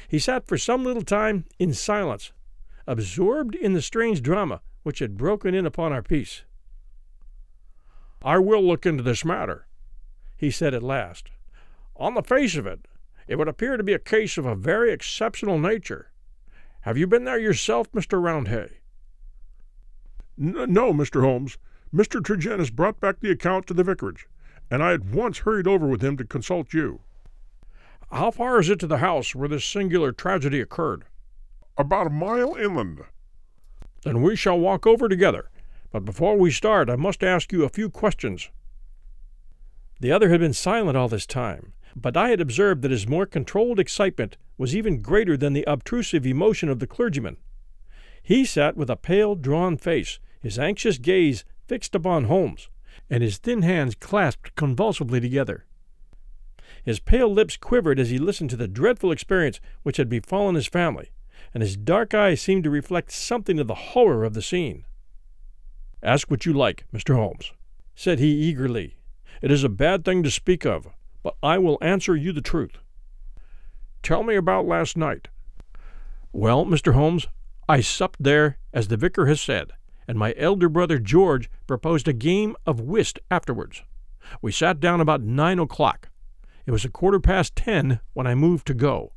He 0.07 0.19
sat 0.19 0.47
for 0.47 0.57
some 0.57 0.83
little 0.83 1.03
time 1.03 1.45
in 1.59 1.73
silence, 1.73 2.33
absorbed 2.87 3.55
in 3.55 3.73
the 3.73 3.81
strange 3.81 4.21
drama 4.21 4.61
which 4.83 4.99
had 4.99 5.17
broken 5.17 5.53
in 5.53 5.65
upon 5.65 5.93
our 5.93 6.03
peace. 6.03 6.43
I 8.21 8.39
will 8.39 8.63
look 8.63 8.85
into 8.85 9.03
this 9.03 9.23
matter, 9.23 9.67
he 10.35 10.49
said 10.49 10.73
at 10.73 10.83
last. 10.83 11.29
On 11.95 12.15
the 12.15 12.23
face 12.23 12.55
of 12.55 12.65
it, 12.65 12.87
it 13.27 13.35
would 13.37 13.47
appear 13.47 13.77
to 13.77 13.83
be 13.83 13.93
a 13.93 13.99
case 13.99 14.37
of 14.37 14.45
a 14.45 14.55
very 14.55 14.91
exceptional 14.91 15.57
nature. 15.59 16.11
Have 16.85 16.99
you 16.99 17.07
been 17.07 17.23
there 17.23 17.39
yourself, 17.39 17.91
Mr. 17.93 18.21
Roundhay? 18.21 18.69
no, 20.37 20.93
Mr. 20.93 21.21
Holmes. 21.21 21.57
Mr. 21.91 22.21
Tregennis 22.21 22.71
brought 22.71 22.99
back 22.99 23.21
the 23.21 23.31
account 23.31 23.65
to 23.65 23.73
the 23.73 23.83
vicarage, 23.83 24.27
and 24.69 24.83
I 24.83 24.93
at 24.93 25.03
once 25.03 25.39
hurried 25.39 25.65
over 25.65 25.87
with 25.87 26.03
him 26.03 26.15
to 26.17 26.23
consult 26.23 26.75
you. 26.75 26.99
How 28.11 28.29
far 28.29 28.59
is 28.59 28.69
it 28.69 28.79
to 28.81 28.87
the 28.87 28.99
house 28.99 29.33
where 29.33 29.47
this 29.47 29.65
singular 29.65 30.11
tragedy 30.11 30.61
occurred? 30.61 31.05
About 31.75 32.05
a 32.05 32.11
mile 32.11 32.53
inland. 32.53 33.01
Then 34.03 34.21
we 34.21 34.35
shall 34.35 34.59
walk 34.59 34.85
over 34.85 35.09
together. 35.09 35.49
But 35.91 36.05
before 36.05 36.37
we 36.37 36.51
start, 36.51 36.87
I 36.87 36.97
must 36.97 37.23
ask 37.23 37.51
you 37.51 37.63
a 37.63 37.69
few 37.69 37.89
questions. 37.89 38.51
The 40.01 40.11
other 40.11 40.29
had 40.29 40.39
been 40.39 40.53
silent 40.53 40.97
all 40.97 41.07
this 41.07 41.25
time, 41.25 41.73
but 41.95 42.17
I 42.17 42.29
had 42.29 42.41
observed 42.41 42.81
that 42.81 42.91
his 42.91 43.07
more 43.07 43.25
controlled 43.25 43.79
excitement 43.79 44.37
was 44.57 44.75
even 44.75 45.01
greater 45.01 45.37
than 45.37 45.53
the 45.53 45.63
obtrusive 45.67 46.25
emotion 46.25 46.69
of 46.69 46.79
the 46.79 46.87
clergyman. 46.87 47.37
He 48.21 48.43
sat 48.43 48.75
with 48.75 48.89
a 48.89 48.95
pale, 48.95 49.35
drawn 49.35 49.77
face, 49.77 50.19
his 50.39 50.59
anxious 50.59 50.97
gaze 50.97 51.45
fixed 51.67 51.95
upon 51.95 52.25
Holmes, 52.25 52.69
and 53.09 53.23
his 53.23 53.37
thin 53.37 53.61
hands 53.61 53.95
clasped 53.95 54.55
convulsively 54.55 55.19
together. 55.19 55.65
His 56.83 56.99
pale 56.99 57.31
lips 57.31 57.57
quivered 57.57 57.99
as 57.99 58.09
he 58.09 58.17
listened 58.17 58.49
to 58.51 58.57
the 58.57 58.67
dreadful 58.67 59.11
experience 59.11 59.59
which 59.83 59.97
had 59.97 60.09
befallen 60.09 60.55
his 60.55 60.67
family, 60.67 61.11
and 61.53 61.63
his 61.63 61.77
dark 61.77 62.13
eyes 62.13 62.41
seemed 62.41 62.63
to 62.63 62.69
reflect 62.69 63.11
something 63.11 63.59
of 63.59 63.67
the 63.67 63.75
horror 63.75 64.23
of 64.23 64.33
the 64.33 64.41
scene. 64.41 64.85
Ask 66.03 66.29
what 66.29 66.45
you 66.45 66.53
like, 66.53 66.85
Mr. 66.93 67.15
Holmes, 67.15 67.53
said 67.95 68.19
he 68.19 68.27
eagerly. 68.27 68.97
It 69.41 69.51
is 69.51 69.63
a 69.63 69.69
bad 69.69 70.05
thing 70.05 70.21
to 70.23 70.31
speak 70.31 70.65
of, 70.65 70.87
but 71.25 71.37
I 71.41 71.57
will 71.57 71.79
answer 71.81 72.15
you 72.15 72.31
the 72.31 72.39
truth. 72.39 72.77
Tell 74.03 74.21
me 74.21 74.35
about 74.35 74.67
last 74.67 74.95
night. 74.95 75.29
Well, 76.31 76.67
Mr. 76.67 76.93
Holmes, 76.93 77.27
I 77.67 77.81
supped 77.81 78.21
there, 78.21 78.59
as 78.71 78.89
the 78.89 78.95
vicar 78.95 79.25
has 79.25 79.41
said, 79.41 79.71
and 80.07 80.19
my 80.19 80.35
elder 80.37 80.69
brother 80.69 80.99
George 80.99 81.49
proposed 81.65 82.07
a 82.07 82.13
game 82.13 82.55
of 82.67 82.79
whist 82.79 83.17
afterwards. 83.31 83.81
We 84.39 84.51
sat 84.51 84.79
down 84.79 85.01
about 85.01 85.23
nine 85.23 85.57
o'clock. 85.57 86.09
It 86.67 86.71
was 86.71 86.85
a 86.85 86.89
quarter 86.89 87.19
past 87.19 87.55
ten 87.55 88.01
when 88.13 88.27
I 88.27 88.35
moved 88.35 88.67
to 88.67 88.75
go. 88.75 89.11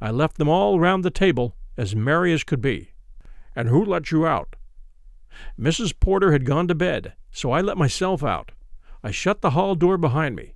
I 0.00 0.12
left 0.12 0.38
them 0.38 0.48
all 0.48 0.78
round 0.78 1.04
the 1.04 1.10
table, 1.10 1.56
as 1.76 1.96
merry 1.96 2.32
as 2.32 2.44
could 2.44 2.60
be. 2.60 2.92
And 3.56 3.68
who 3.68 3.84
let 3.84 4.12
you 4.12 4.28
out? 4.28 4.54
Mrs. 5.58 5.92
Porter 5.98 6.30
had 6.30 6.44
gone 6.44 6.68
to 6.68 6.76
bed, 6.76 7.14
so 7.32 7.50
I 7.50 7.62
let 7.62 7.76
myself 7.76 8.22
out. 8.22 8.52
I 9.02 9.10
shut 9.10 9.40
the 9.40 9.50
hall 9.50 9.74
door 9.74 9.98
behind 9.98 10.36
me. 10.36 10.54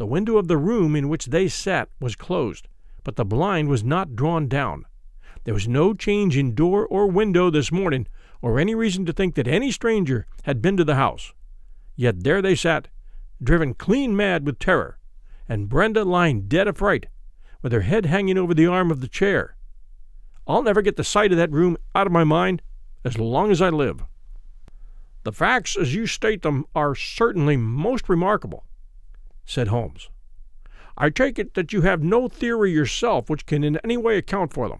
The 0.00 0.06
window 0.06 0.38
of 0.38 0.48
the 0.48 0.56
room 0.56 0.96
in 0.96 1.10
which 1.10 1.26
they 1.26 1.46
sat 1.46 1.90
was 2.00 2.16
closed, 2.16 2.68
but 3.04 3.16
the 3.16 3.24
blind 3.26 3.68
was 3.68 3.84
not 3.84 4.16
drawn 4.16 4.48
down. 4.48 4.86
There 5.44 5.52
was 5.52 5.68
no 5.68 5.92
change 5.92 6.38
in 6.38 6.54
door 6.54 6.86
or 6.86 7.06
window 7.06 7.50
this 7.50 7.70
morning, 7.70 8.06
or 8.40 8.58
any 8.58 8.74
reason 8.74 9.04
to 9.04 9.12
think 9.12 9.34
that 9.34 9.46
any 9.46 9.70
stranger 9.70 10.26
had 10.44 10.62
been 10.62 10.78
to 10.78 10.86
the 10.86 10.94
house. 10.94 11.34
Yet 11.96 12.24
there 12.24 12.40
they 12.40 12.54
sat, 12.54 12.88
driven 13.42 13.74
clean 13.74 14.16
mad 14.16 14.46
with 14.46 14.58
terror, 14.58 14.98
and 15.46 15.68
Brenda 15.68 16.02
lying 16.02 16.48
dead 16.48 16.66
of 16.66 16.78
fright, 16.78 17.08
with 17.60 17.72
her 17.72 17.82
head 17.82 18.06
hanging 18.06 18.38
over 18.38 18.54
the 18.54 18.66
arm 18.66 18.90
of 18.90 19.02
the 19.02 19.06
chair. 19.06 19.54
I'll 20.46 20.62
never 20.62 20.80
get 20.80 20.96
the 20.96 21.04
sight 21.04 21.30
of 21.30 21.36
that 21.36 21.52
room 21.52 21.76
out 21.94 22.06
of 22.06 22.12
my 22.14 22.24
mind 22.24 22.62
as 23.04 23.18
long 23.18 23.50
as 23.50 23.60
I 23.60 23.68
live. 23.68 24.02
The 25.24 25.32
facts 25.32 25.76
as 25.76 25.94
you 25.94 26.06
state 26.06 26.40
them 26.40 26.64
are 26.74 26.94
certainly 26.94 27.58
most 27.58 28.08
remarkable, 28.08 28.64
said 29.50 29.66
Holmes. 29.66 30.08
I 30.96 31.10
take 31.10 31.36
it 31.36 31.54
that 31.54 31.72
you 31.72 31.80
have 31.80 32.04
no 32.04 32.28
theory 32.28 32.70
yourself 32.70 33.28
which 33.28 33.46
can 33.46 33.64
in 33.64 33.78
any 33.78 33.96
way 33.96 34.16
account 34.16 34.52
for 34.52 34.68
them. 34.68 34.78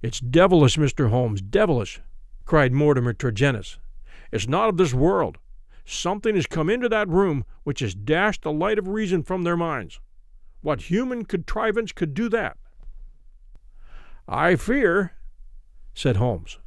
It's 0.00 0.18
devilish, 0.18 0.78
Mr. 0.78 1.10
Holmes, 1.10 1.42
devilish, 1.42 2.00
cried 2.46 2.72
Mortimer 2.72 3.12
Tregennis. 3.12 3.76
It's 4.32 4.48
not 4.48 4.70
of 4.70 4.78
this 4.78 4.94
world. 4.94 5.36
Something 5.84 6.36
has 6.36 6.46
come 6.46 6.70
into 6.70 6.88
that 6.88 7.08
room 7.08 7.44
which 7.64 7.80
has 7.80 7.94
dashed 7.94 8.42
the 8.42 8.52
light 8.52 8.78
of 8.78 8.88
reason 8.88 9.22
from 9.22 9.42
their 9.44 9.58
minds. 9.58 10.00
What 10.62 10.82
human 10.82 11.26
contrivance 11.26 11.92
could 11.92 12.14
do 12.14 12.30
that? 12.30 12.56
I 14.26 14.56
fear, 14.56 15.12
said 15.92 16.16
Holmes, 16.16 16.58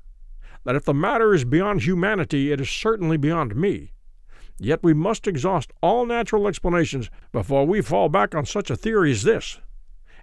that 0.63 0.75
if 0.75 0.85
the 0.85 0.93
matter 0.93 1.33
is 1.33 1.43
beyond 1.43 1.81
humanity, 1.81 2.51
it 2.51 2.61
is 2.61 2.69
certainly 2.69 3.17
beyond 3.17 3.55
me. 3.55 3.93
Yet 4.59 4.83
we 4.83 4.93
must 4.93 5.27
exhaust 5.27 5.71
all 5.81 6.05
natural 6.05 6.47
explanations 6.47 7.09
before 7.31 7.65
we 7.65 7.81
fall 7.81 8.09
back 8.09 8.35
on 8.35 8.45
such 8.45 8.69
a 8.69 8.75
theory 8.75 9.11
as 9.11 9.23
this. 9.23 9.59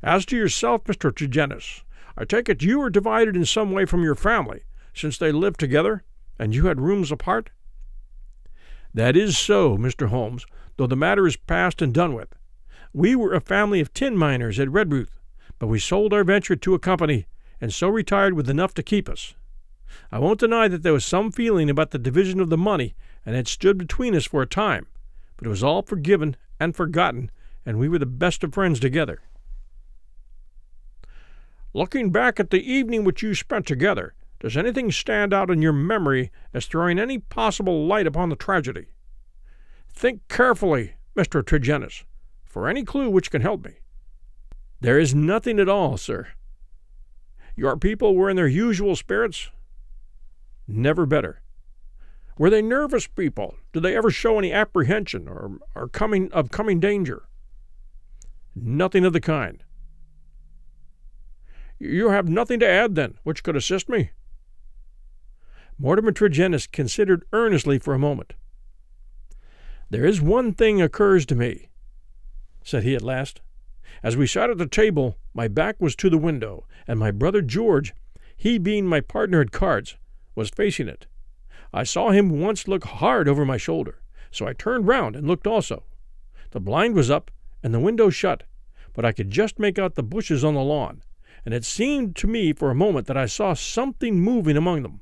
As 0.03 0.27
to 0.27 0.37
yourself, 0.37 0.85
Mr. 0.85 1.11
Tregennis, 1.11 1.83
I 2.19 2.25
take 2.25 2.49
it 2.49 2.63
you 2.63 2.81
are 2.83 2.91
divided 2.91 3.35
in 3.35 3.47
some 3.47 3.73
way 3.73 3.87
from 3.87 4.03
your 4.03 4.15
family, 4.15 4.63
since 4.93 5.17
they 5.17 5.33
lived 5.33 5.59
together, 5.59 6.03
and 6.39 6.55
you 6.55 6.67
had 6.67 6.81
rooms 6.81 7.11
apart? 7.11 7.51
That 8.93 9.17
is 9.17 9.39
so, 9.39 9.77
Mr. 9.77 10.09
Holmes, 10.09 10.47
though 10.77 10.87
the 10.87 10.97
matter 10.97 11.27
is 11.27 11.37
past 11.37 11.81
and 11.81 11.93
done 11.93 12.15
with. 12.15 12.35
We 12.93 13.17
were 13.17 13.35
a 13.35 13.41
family 13.41 13.81
of 13.81 13.93
tin 13.93 14.17
miners 14.17 14.59
at 14.59 14.69
Redruth, 14.69 15.19
but 15.59 15.67
we 15.67 15.79
sold 15.79 16.13
our 16.13 16.25
venture 16.25 16.57
to 16.57 16.75
a 16.75 16.79
company, 16.79 17.27
and 17.61 17.73
so 17.73 17.89
retired 17.89 18.35
with 18.35 18.49
enough 18.49 18.75
to 18.75 18.83
keep 18.83 19.09
us. 19.09 19.35
I 20.11 20.19
won't 20.19 20.41
deny 20.41 20.69
that 20.69 20.83
there 20.83 20.93
was 20.93 21.05
some 21.05 21.31
feeling 21.31 21.71
about 21.71 21.91
the 21.91 21.99
division 21.99 22.41
of 22.41 22.51
the 22.51 22.59
money, 22.59 22.95
and 23.27 23.35
had 23.35 23.49
stood 23.49 23.77
between 23.77 24.15
us 24.15 24.25
for 24.25 24.41
a 24.41 24.47
time, 24.47 24.87
but 25.37 25.47
it 25.47 25.51
was 25.51 25.65
all 25.65 25.83
forgiven 25.83 26.37
and 26.61 26.77
forgotten, 26.77 27.31
and 27.67 27.79
we 27.79 27.89
were 27.89 27.99
the 27.99 28.07
best 28.07 28.45
of 28.45 28.55
friends 28.55 28.79
together. 28.81 29.21
Looking 31.75 32.11
back 32.11 32.41
at 32.41 32.51
the 32.51 32.73
evening 32.73 33.05
which 33.05 33.23
you 33.23 33.35
spent 33.35 33.67
together, 33.67 34.15
does 34.41 34.57
anything 34.57 34.91
stand 34.93 35.35
out 35.35 35.51
in 35.51 35.61
your 35.61 35.73
memory 35.73 36.31
as 36.55 36.67
throwing 36.67 36.99
any 36.99 37.19
possible 37.19 37.87
light 37.87 38.07
upon 38.07 38.29
the 38.29 38.37
tragedy? 38.37 38.87
Think 39.93 40.27
carefully, 40.29 40.95
Mr. 41.17 41.43
Tregennis, 41.43 42.05
for 42.45 42.69
any 42.69 42.85
clue 42.85 43.11
which 43.11 43.31
can 43.31 43.43
help 43.43 43.65
me. 43.65 43.79
There 44.81 44.99
is 44.99 45.15
nothing 45.15 45.59
at 45.59 45.69
all, 45.69 45.97
sir. 45.97 46.29
Your 47.57 47.77
people 47.77 48.15
were 48.15 48.31
in 48.31 48.37
their 48.37 48.47
usual 48.47 48.95
spirits? 48.95 49.51
Never 50.69 51.07
better. 51.07 51.41
Were 52.39 52.51
they 52.51 52.63
nervous 52.63 53.07
people? 53.07 53.57
Did 53.73 53.83
they 53.83 53.97
ever 53.97 54.11
show 54.11 54.39
any 54.39 54.53
apprehension 54.53 55.27
or, 55.27 55.59
or 55.75 55.89
coming 55.89 56.31
of 56.33 56.51
coming 56.51 56.81
danger? 56.81 57.29
Nothing 58.55 59.05
of 59.05 59.13
the 59.13 59.21
kind. 59.21 59.63
You 61.79 62.11
have 62.11 62.29
nothing 62.29 62.61
to 62.61 62.69
add, 62.69 62.95
then, 62.95 63.19
which 63.23 63.43
could 63.43 63.57
assist 63.57 63.89
me? 63.89 64.11
Mortimer 65.79 66.13
Tregennis 66.13 66.71
considered 66.71 67.25
earnestly 67.33 67.79
for 67.79 67.93
a 67.93 67.99
moment. 67.99 68.35
There 69.91 70.07
is 70.07 70.21
one 70.21 70.53
thing 70.53 70.81
occurs 70.81 71.27
to 71.27 71.35
me, 71.35 71.69
said 72.65 72.83
he 72.83 72.95
at 72.95 73.03
last. 73.03 73.41
As 74.03 74.17
we 74.17 74.27
sat 74.27 74.51
at 74.51 74.59
the 74.59 74.67
table, 74.67 75.17
my 75.35 75.49
back 75.49 75.77
was 75.81 75.95
to 75.97 76.11
the 76.11 76.19
window, 76.19 76.67
and 76.89 76.99
my 76.99 77.11
brother 77.11 77.43
George, 77.43 77.95
he 78.37 78.59
being 78.59 78.87
my 78.87 79.01
partner 79.01 79.41
at 79.41 79.53
cards, 79.53 79.97
was 80.35 80.51
facing 80.51 80.89
it. 80.89 81.07
I 81.73 81.85
saw 81.85 82.11
him 82.11 82.41
once 82.41 82.69
look 82.69 82.85
hard 82.85 83.29
over 83.29 83.45
my 83.45 83.57
shoulder, 83.57 84.01
so 84.31 84.47
I 84.47 84.53
turned 84.53 84.87
round 84.87 85.17
and 85.17 85.27
looked 85.27 85.47
also. 85.47 85.85
The 86.51 86.61
blind 86.61 86.95
was 86.95 87.11
up 87.11 87.31
and 87.63 87.75
the 87.75 87.81
window 87.81 88.11
shut, 88.11 88.45
but 88.93 89.05
I 89.05 89.13
could 89.13 89.31
just 89.31 89.59
make 89.59 89.79
out 89.79 89.95
the 89.95 90.03
bushes 90.03 90.45
on 90.45 90.55
the 90.55 90.63
lawn, 90.63 91.03
and 91.45 91.53
it 91.53 91.65
seemed 91.65 92.17
to 92.17 92.27
me 92.27 92.53
for 92.53 92.71
a 92.71 92.75
moment 92.75 93.07
that 93.09 93.17
I 93.17 93.27
saw 93.27 93.55
something 93.55 94.21
moving 94.21 94.57
among 94.57 94.83
them. 94.83 95.01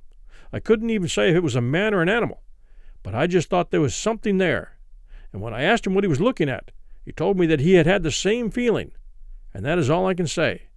I 0.53 0.61
couldn't 0.61 0.91
even 0.91 1.09
say 1.09 1.31
if 1.31 1.37
it 1.37 1.43
was 1.43 1.57
a 1.57 1.61
man 1.61 1.95
or 1.95 2.03
an 2.03 2.09
animal, 2.09 2.43
but 3.03 3.15
I 3.15 3.27
just 3.27 3.49
thought 3.49 3.71
there 3.71 3.81
was 3.81 3.95
something 3.95 4.39
there. 4.39 4.79
And 5.33 5.43
when 5.43 5.53
I 5.53 5.63
asked 5.63 5.87
him 5.87 5.95
what 5.95 6.05
he 6.05 6.09
was 6.09 6.21
looking 6.21 6.49
at, 6.49 6.71
he 7.05 7.13
told 7.13 7.39
me 7.39 7.47
that 7.47 7.61
he 7.61 7.75
had 7.75 7.87
had 7.87 8.03
the 8.03 8.11
same 8.11 8.51
feeling, 8.51 8.93
and 9.53 9.65
that 9.65 9.79
is 9.79 9.91
all 9.91 10.07
I 10.07 10.15
can 10.15 10.27
say. 10.27 10.69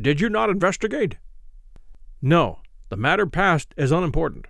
Did 0.00 0.20
you 0.20 0.28
not 0.28 0.48
investigate? 0.48 1.16
No, 2.22 2.60
the 2.88 2.96
matter 2.96 3.26
passed 3.26 3.74
as 3.76 3.92
unimportant. 3.92 4.46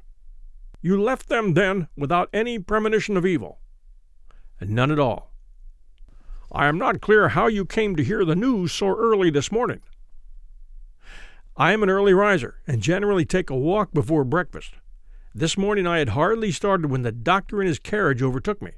You 0.81 1.01
left 1.01 1.29
them, 1.29 1.55
then, 1.55 1.89
without 1.97 2.29
any 2.33 2.59
premonition 2.59 3.17
of 3.17 3.27
evil? 3.27 3.59
None 4.61 4.91
at 4.91 4.99
all. 4.99 5.33
I 6.51 6.67
am 6.67 6.79
not 6.79 7.01
clear 7.01 7.29
how 7.29 7.47
you 7.47 7.65
came 7.65 7.97
to 7.97 8.05
hear 8.05 8.25
the 8.25 8.37
news 8.37 8.73
so 8.73 8.89
early 8.89 9.31
this 9.31 9.53
morning. 9.53 9.81
I 11.57 11.73
am 11.73 11.83
an 11.83 11.91
early 11.91 12.15
riser 12.15 12.61
and 12.67 12.81
generally 12.81 13.25
take 13.25 13.51
a 13.51 13.57
walk 13.57 13.93
before 13.93 14.25
breakfast. 14.25 14.75
This 15.35 15.59
morning 15.59 15.87
I 15.87 15.99
had 15.99 16.11
hardly 16.11 16.53
started 16.53 16.91
when 16.91 17.03
the 17.03 17.13
doctor 17.13 17.61
in 17.61 17.67
his 17.67 17.79
carriage 17.79 18.23
overtook 18.23 18.63
me. 18.63 18.73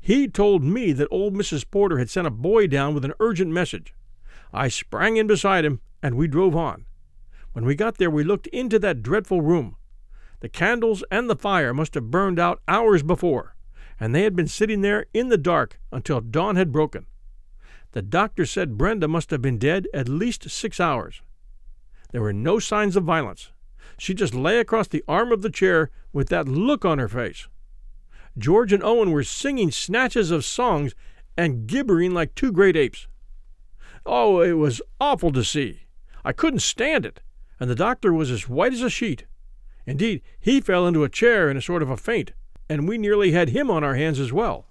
He 0.00 0.26
told 0.26 0.64
me 0.64 0.92
that 0.92 1.08
old 1.10 1.34
Mrs. 1.34 1.64
Porter 1.70 1.98
had 1.98 2.08
sent 2.08 2.26
a 2.26 2.30
boy 2.30 2.66
down 2.66 2.94
with 2.94 3.04
an 3.04 3.12
urgent 3.20 3.50
message. 3.50 3.94
I 4.52 4.68
sprang 4.68 5.16
in 5.16 5.26
beside 5.26 5.64
him 5.64 5.80
and 6.02 6.16
we 6.16 6.26
drove 6.26 6.56
on. 6.56 6.86
When 7.52 7.64
we 7.64 7.74
got 7.74 7.98
there, 7.98 8.10
we 8.10 8.22
looked 8.22 8.46
into 8.48 8.78
that 8.78 9.02
dreadful 9.02 9.42
room. 9.42 9.76
The 10.40 10.48
candles 10.48 11.04
and 11.10 11.28
the 11.28 11.36
fire 11.36 11.74
must 11.74 11.94
have 11.94 12.10
burned 12.10 12.38
out 12.38 12.62
hours 12.68 13.02
before, 13.02 13.56
and 13.98 14.14
they 14.14 14.22
had 14.22 14.36
been 14.36 14.48
sitting 14.48 14.80
there 14.80 15.06
in 15.12 15.28
the 15.28 15.38
dark 15.38 15.78
until 15.92 16.20
dawn 16.20 16.56
had 16.56 16.72
broken. 16.72 17.06
The 17.92 18.02
doctor 18.02 18.46
said 18.46 18.78
Brenda 18.78 19.08
must 19.08 19.30
have 19.30 19.42
been 19.42 19.58
dead 19.58 19.88
at 19.92 20.08
least 20.08 20.48
six 20.48 20.78
hours. 20.78 21.22
There 22.12 22.22
were 22.22 22.32
no 22.32 22.58
signs 22.58 22.96
of 22.96 23.04
violence. 23.04 23.50
She 23.98 24.14
just 24.14 24.34
lay 24.34 24.58
across 24.58 24.88
the 24.88 25.04
arm 25.08 25.32
of 25.32 25.42
the 25.42 25.50
chair 25.50 25.90
with 26.12 26.28
that 26.28 26.48
look 26.48 26.84
on 26.84 26.98
her 26.98 27.08
face. 27.08 27.48
George 28.38 28.72
and 28.72 28.82
Owen 28.82 29.10
were 29.10 29.24
singing 29.24 29.70
snatches 29.70 30.30
of 30.30 30.44
songs 30.44 30.94
and 31.36 31.66
gibbering 31.66 32.14
like 32.14 32.34
two 32.34 32.52
great 32.52 32.76
apes. 32.76 33.08
Oh, 34.06 34.40
it 34.40 34.52
was 34.52 34.80
awful 35.00 35.32
to 35.32 35.44
see. 35.44 35.80
I 36.24 36.32
couldn't 36.32 36.60
stand 36.60 37.04
it, 37.04 37.20
and 37.60 37.68
the 37.68 37.74
doctor 37.74 38.12
was 38.12 38.30
as 38.30 38.48
white 38.48 38.72
as 38.72 38.82
a 38.82 38.90
sheet. 38.90 39.26
Indeed, 39.86 40.22
he 40.40 40.60
fell 40.60 40.86
into 40.86 41.04
a 41.04 41.08
chair 41.08 41.50
in 41.50 41.56
a 41.56 41.62
sort 41.62 41.82
of 41.82 41.90
a 41.90 41.96
faint, 41.96 42.32
and 42.68 42.88
we 42.88 42.96
nearly 42.98 43.32
had 43.32 43.50
him 43.50 43.70
on 43.70 43.84
our 43.84 43.94
hands 43.94 44.18
as 44.18 44.32
well. 44.32 44.66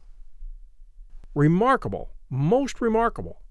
Remarkable, 1.35 2.09
most 2.29 2.81
remarkable, 2.81 3.41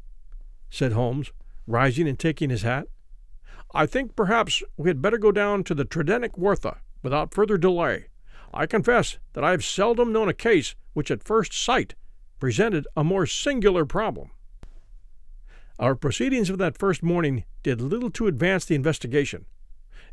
said 0.68 0.92
Holmes, 0.92 1.30
rising 1.66 2.08
and 2.08 2.18
taking 2.18 2.50
his 2.50 2.62
hat. 2.62 2.88
I 3.74 3.86
think 3.86 4.16
perhaps 4.16 4.62
we 4.76 4.90
had 4.90 5.02
better 5.02 5.18
go 5.18 5.30
down 5.30 5.62
to 5.64 5.74
the 5.74 5.84
Tredannick 5.84 6.38
Wartha 6.38 6.78
without 7.02 7.34
further 7.34 7.58
delay. 7.58 8.06
I 8.52 8.66
confess 8.66 9.18
that 9.34 9.44
I 9.44 9.50
have 9.50 9.64
seldom 9.64 10.12
known 10.12 10.28
a 10.28 10.34
case 10.34 10.74
which 10.94 11.10
at 11.10 11.22
first 11.22 11.52
sight 11.52 11.94
presented 12.40 12.86
a 12.96 13.04
more 13.04 13.26
singular 13.26 13.84
problem. 13.84 14.30
Our 15.78 15.94
proceedings 15.94 16.50
of 16.50 16.58
that 16.58 16.76
first 16.76 17.04
morning 17.04 17.44
did 17.62 17.80
little 17.80 18.10
to 18.10 18.26
advance 18.26 18.64
the 18.64 18.74
investigation. 18.74 19.46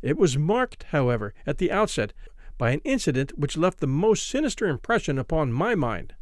It 0.00 0.16
was 0.16 0.38
marked, 0.38 0.84
however, 0.90 1.34
at 1.44 1.58
the 1.58 1.72
outset 1.72 2.12
by 2.56 2.70
an 2.70 2.80
incident 2.84 3.36
which 3.36 3.56
left 3.56 3.80
the 3.80 3.88
most 3.88 4.28
sinister 4.28 4.68
impression 4.68 5.18
upon 5.18 5.52
my 5.52 5.74
mind. 5.74 6.14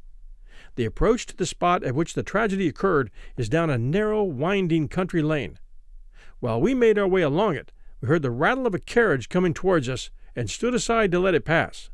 The 0.77 0.87
approach 0.87 1.27
to 1.27 1.37
the 1.37 1.45
spot 1.45 1.85
at 1.85 1.95
which 1.95 2.15
the 2.15 2.23
tragedy 2.23 2.69
occurred 2.69 3.11
is 3.37 3.51
down 3.51 3.69
a 3.69 3.77
narrow, 3.77 4.23
winding 4.23 4.89
country 4.89 5.21
lane. 5.21 5.59
While 6.41 6.63
we 6.63 6.75
made 6.75 6.99
our 6.99 7.07
way 7.07 7.21
along 7.21 7.57
it, 7.57 7.71
we 8.01 8.09
heard 8.09 8.23
the 8.23 8.31
rattle 8.31 8.67
of 8.67 8.75
a 8.75 8.79
carriage 8.79 9.29
coming 9.29 9.53
towards 9.53 9.91
us 9.91 10.11
and 10.35 10.49
stood 10.49 10.73
aside 10.73 11.13
to 11.13 11.19
let 11.19 11.35
it 11.35 11.45
pass. 11.45 11.91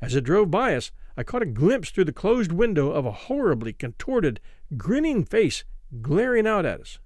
As 0.00 0.16
it 0.16 0.24
drove 0.24 0.50
by 0.50 0.74
us, 0.74 0.90
I 1.16 1.22
caught 1.22 1.42
a 1.42 1.46
glimpse 1.46 1.90
through 1.90 2.06
the 2.06 2.12
closed 2.12 2.50
window 2.50 2.90
of 2.90 3.06
a 3.06 3.12
horribly 3.12 3.72
contorted, 3.72 4.40
grinning 4.76 5.24
face 5.24 5.62
glaring 6.00 6.46
out 6.46 6.64
at 6.64 6.80
us. 6.80 6.98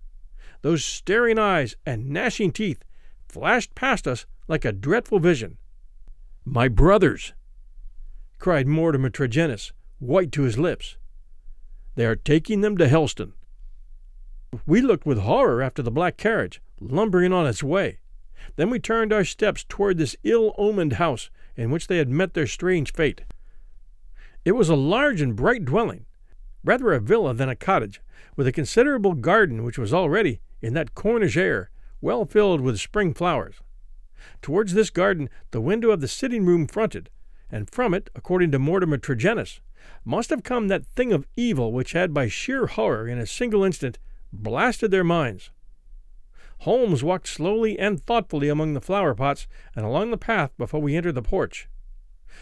Those 0.63 0.85
staring 0.85 1.39
eyes 1.39 1.77
and 1.85 2.09
gnashing 2.11 2.53
teeth 2.53 2.83
flashed 3.29 3.75
past 3.75 4.07
us 4.07 4.27
like 4.49 4.65
a 4.65 4.73
dreadful 4.73 5.19
vision. 5.19 5.59
My 6.45 6.69
brothers! 6.69 7.33
cried 8.39 8.67
Mortimer 8.67 9.11
Tregennis, 9.11 9.73
white 9.99 10.33
to 10.33 10.43
his 10.43 10.59
lips. 10.59 10.97
They 11.95 12.05
are 12.05 12.17
taking 12.17 12.61
them 12.61 12.77
to 12.79 12.89
Helston. 12.89 13.33
We 14.67 14.81
looked 14.81 15.07
with 15.07 15.19
horror 15.19 15.63
after 15.63 15.83
the 15.83 15.91
black 15.91 16.17
carriage, 16.17 16.61
lumbering 16.81 17.33
on 17.33 17.47
its 17.47 17.63
way. 17.63 17.99
Then 18.57 18.71
we 18.71 18.79
turned 18.79 19.13
our 19.13 19.25
steps 19.25 19.65
toward 19.69 19.99
this 19.99 20.17
ill 20.23 20.55
omened 20.59 20.95
house 20.95 21.31
in 21.57 21.71
which 21.71 21.87
they 21.87 21.99
had 21.99 22.09
met 22.09 22.35
their 22.35 22.47
strange 22.47 22.93
fate. 22.93 23.23
It 24.45 24.53
was 24.53 24.69
a 24.69 24.77
large 24.77 25.21
and 25.21 25.35
bright 25.35 25.65
dwelling, 25.65 26.05
rather 26.65 26.93
a 26.93 27.01
villa 27.01 27.35
than 27.35 27.49
a 27.49 27.57
cottage, 27.57 28.01
with 28.37 28.47
a 28.47 28.53
considerable 28.53 29.13
garden 29.13 29.63
which 29.63 29.79
was 29.79 29.93
already, 29.95 30.41
in 30.61 30.75
that 30.75 30.95
Cornish 30.95 31.37
air, 31.37 31.71
well 32.01 32.25
filled 32.25 32.61
with 32.61 32.81
spring 32.81 33.15
flowers. 33.15 33.57
Towards 34.43 34.75
this 34.75 34.91
garden 34.91 35.29
the 35.51 35.61
window 35.61 35.91
of 35.91 36.01
the 36.01 36.09
sitting 36.09 36.45
room 36.45 36.67
fronted, 36.67 37.11
and 37.51 37.71
from 37.71 37.95
it, 37.95 38.11
according 38.15 38.51
to 38.53 38.59
Mortimer 38.59 38.99
Tregennis, 38.99 39.61
must 40.05 40.31
have 40.31 40.43
come 40.43 40.69
that 40.69 40.87
thing 40.87 41.13
of 41.13 41.27
evil 41.37 41.73
which 41.73 41.93
had 41.93 42.15
by 42.15 42.29
sheer 42.29 42.67
horror 42.67 43.07
in 43.07 43.19
a 43.19 43.27
single 43.27 43.63
instant 43.63 43.99
blasted 44.33 44.91
their 44.91 45.05
minds. 45.05 45.51
Holmes 46.61 47.05
walked 47.05 47.29
slowly 47.29 47.79
and 47.79 48.03
thoughtfully 48.03 48.49
among 48.49 48.73
the 48.73 48.81
flower 48.81 49.15
pots 49.15 49.47
and 49.77 49.85
along 49.85 50.11
the 50.11 50.17
path 50.17 50.51
before 50.57 50.81
we 50.81 50.97
entered 50.97 51.15
the 51.15 51.23
porch. 51.23 51.69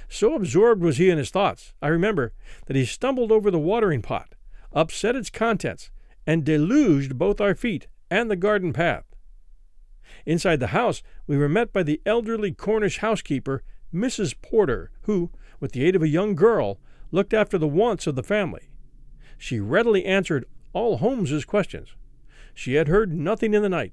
So 0.08 0.34
absorbed 0.34 0.82
was 0.82 0.98
he 0.98 1.10
in 1.10 1.18
his 1.18 1.30
thoughts, 1.30 1.74
I 1.80 1.88
remember, 1.88 2.32
that 2.66 2.76
he 2.76 2.84
stumbled 2.84 3.32
over 3.32 3.50
the 3.50 3.58
watering 3.58 4.02
pot, 4.02 4.34
upset 4.72 5.16
its 5.16 5.30
contents, 5.30 5.90
and 6.26 6.44
deluged 6.44 7.18
both 7.18 7.40
our 7.40 7.54
feet 7.54 7.86
and 8.10 8.30
the 8.30 8.36
garden 8.36 8.72
path. 8.72 9.04
Inside 10.26 10.60
the 10.60 10.68
house, 10.68 11.02
we 11.26 11.36
were 11.36 11.48
met 11.48 11.72
by 11.72 11.82
the 11.82 12.00
elderly 12.06 12.52
Cornish 12.52 12.98
housekeeper, 12.98 13.62
Mrs. 13.92 14.34
Porter, 14.40 14.90
who, 15.02 15.30
with 15.60 15.72
the 15.72 15.84
aid 15.84 15.96
of 15.96 16.02
a 16.02 16.08
young 16.08 16.34
girl, 16.34 16.78
looked 17.10 17.34
after 17.34 17.58
the 17.58 17.68
wants 17.68 18.06
of 18.06 18.14
the 18.14 18.22
family. 18.22 18.70
She 19.36 19.60
readily 19.60 20.04
answered 20.04 20.44
all 20.72 20.98
Holmes's 20.98 21.44
questions. 21.44 21.88
She 22.54 22.74
had 22.74 22.88
heard 22.88 23.12
nothing 23.12 23.54
in 23.54 23.62
the 23.62 23.68
night. 23.68 23.92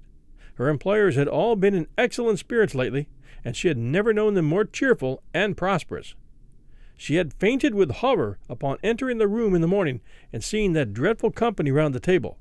Her 0.60 0.68
employers 0.68 1.16
had 1.16 1.30
all 1.30 1.56
been 1.56 1.74
in 1.74 1.88
excellent 1.98 2.38
spirits 2.38 2.76
lately, 2.76 3.08
and 3.46 3.56
she 3.56 3.70
had 3.70 3.78
never 3.78 4.12
known 4.12 4.34
them 4.34 4.44
more 4.44 4.66
cheerful 4.66 5.24
and 5.34 5.56
prosperous. 5.56 6.16
She 6.98 7.16
had 7.16 7.34
fainted 7.34 7.74
with 7.74 7.90
horror 7.90 8.40
upon 8.50 8.78
entering 8.84 9.20
the 9.20 9.28
room 9.30 9.56
in 9.56 9.62
the 9.62 9.68
morning 9.68 10.02
and 10.34 10.44
seeing 10.44 10.74
that 10.74 10.94
dreadful 10.94 11.32
company 11.32 11.72
round 11.72 11.96
the 11.96 12.02
table. 12.02 12.38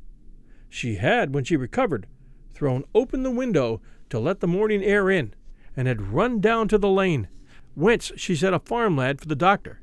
She 0.68 0.96
had, 0.96 1.32
when 1.32 1.44
she 1.44 1.56
recovered, 1.56 2.08
thrown 2.54 2.82
open 2.92 3.22
the 3.22 3.30
window 3.30 3.80
to 4.10 4.18
let 4.18 4.40
the 4.40 4.48
morning 4.48 4.82
air 4.82 5.08
in, 5.08 5.32
and 5.76 5.86
had 5.86 6.12
run 6.12 6.40
down 6.40 6.66
to 6.68 6.78
the 6.78 6.90
lane, 6.90 7.28
whence 7.76 8.10
she 8.16 8.34
sent 8.34 8.52
a 8.52 8.58
farm 8.58 8.96
lad 8.96 9.20
for 9.20 9.28
the 9.28 9.36
doctor. 9.36 9.80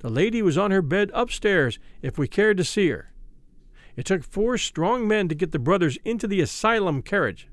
The 0.00 0.10
lady 0.10 0.42
was 0.42 0.58
on 0.58 0.72
her 0.72 0.82
bed 0.82 1.10
upstairs 1.14 1.78
if 2.02 2.18
we 2.18 2.28
cared 2.28 2.58
to 2.58 2.64
see 2.64 2.90
her. 2.90 3.14
It 3.96 4.04
took 4.04 4.22
four 4.22 4.58
strong 4.58 5.08
men 5.08 5.28
to 5.28 5.34
get 5.34 5.52
the 5.52 5.58
brothers 5.58 5.98
into 6.04 6.26
the 6.26 6.42
asylum 6.42 7.00
carriage. 7.02 7.48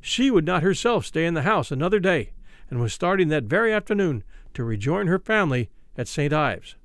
She 0.00 0.30
would 0.30 0.46
not 0.46 0.62
herself 0.62 1.04
stay 1.04 1.26
in 1.26 1.34
the 1.34 1.42
house 1.42 1.70
another 1.70 2.00
day, 2.00 2.32
and 2.70 2.80
was 2.80 2.92
starting 2.92 3.28
that 3.28 3.44
very 3.44 3.72
afternoon 3.72 4.24
to 4.54 4.64
rejoin 4.64 5.06
her 5.06 5.18
family 5.18 5.70
at 5.96 6.08
St. 6.08 6.32
Ives. 6.32 6.76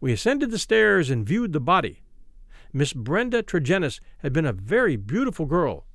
We 0.00 0.12
ascended 0.12 0.50
the 0.50 0.58
stairs 0.58 1.10
and 1.10 1.26
viewed 1.26 1.52
the 1.52 1.60
body. 1.60 2.02
Miss 2.72 2.92
Brenda 2.92 3.42
Tregennis 3.42 4.00
had 4.18 4.32
been 4.32 4.46
a 4.46 4.52
very 4.52 4.96
beautiful 4.96 5.46
girl, 5.46 5.86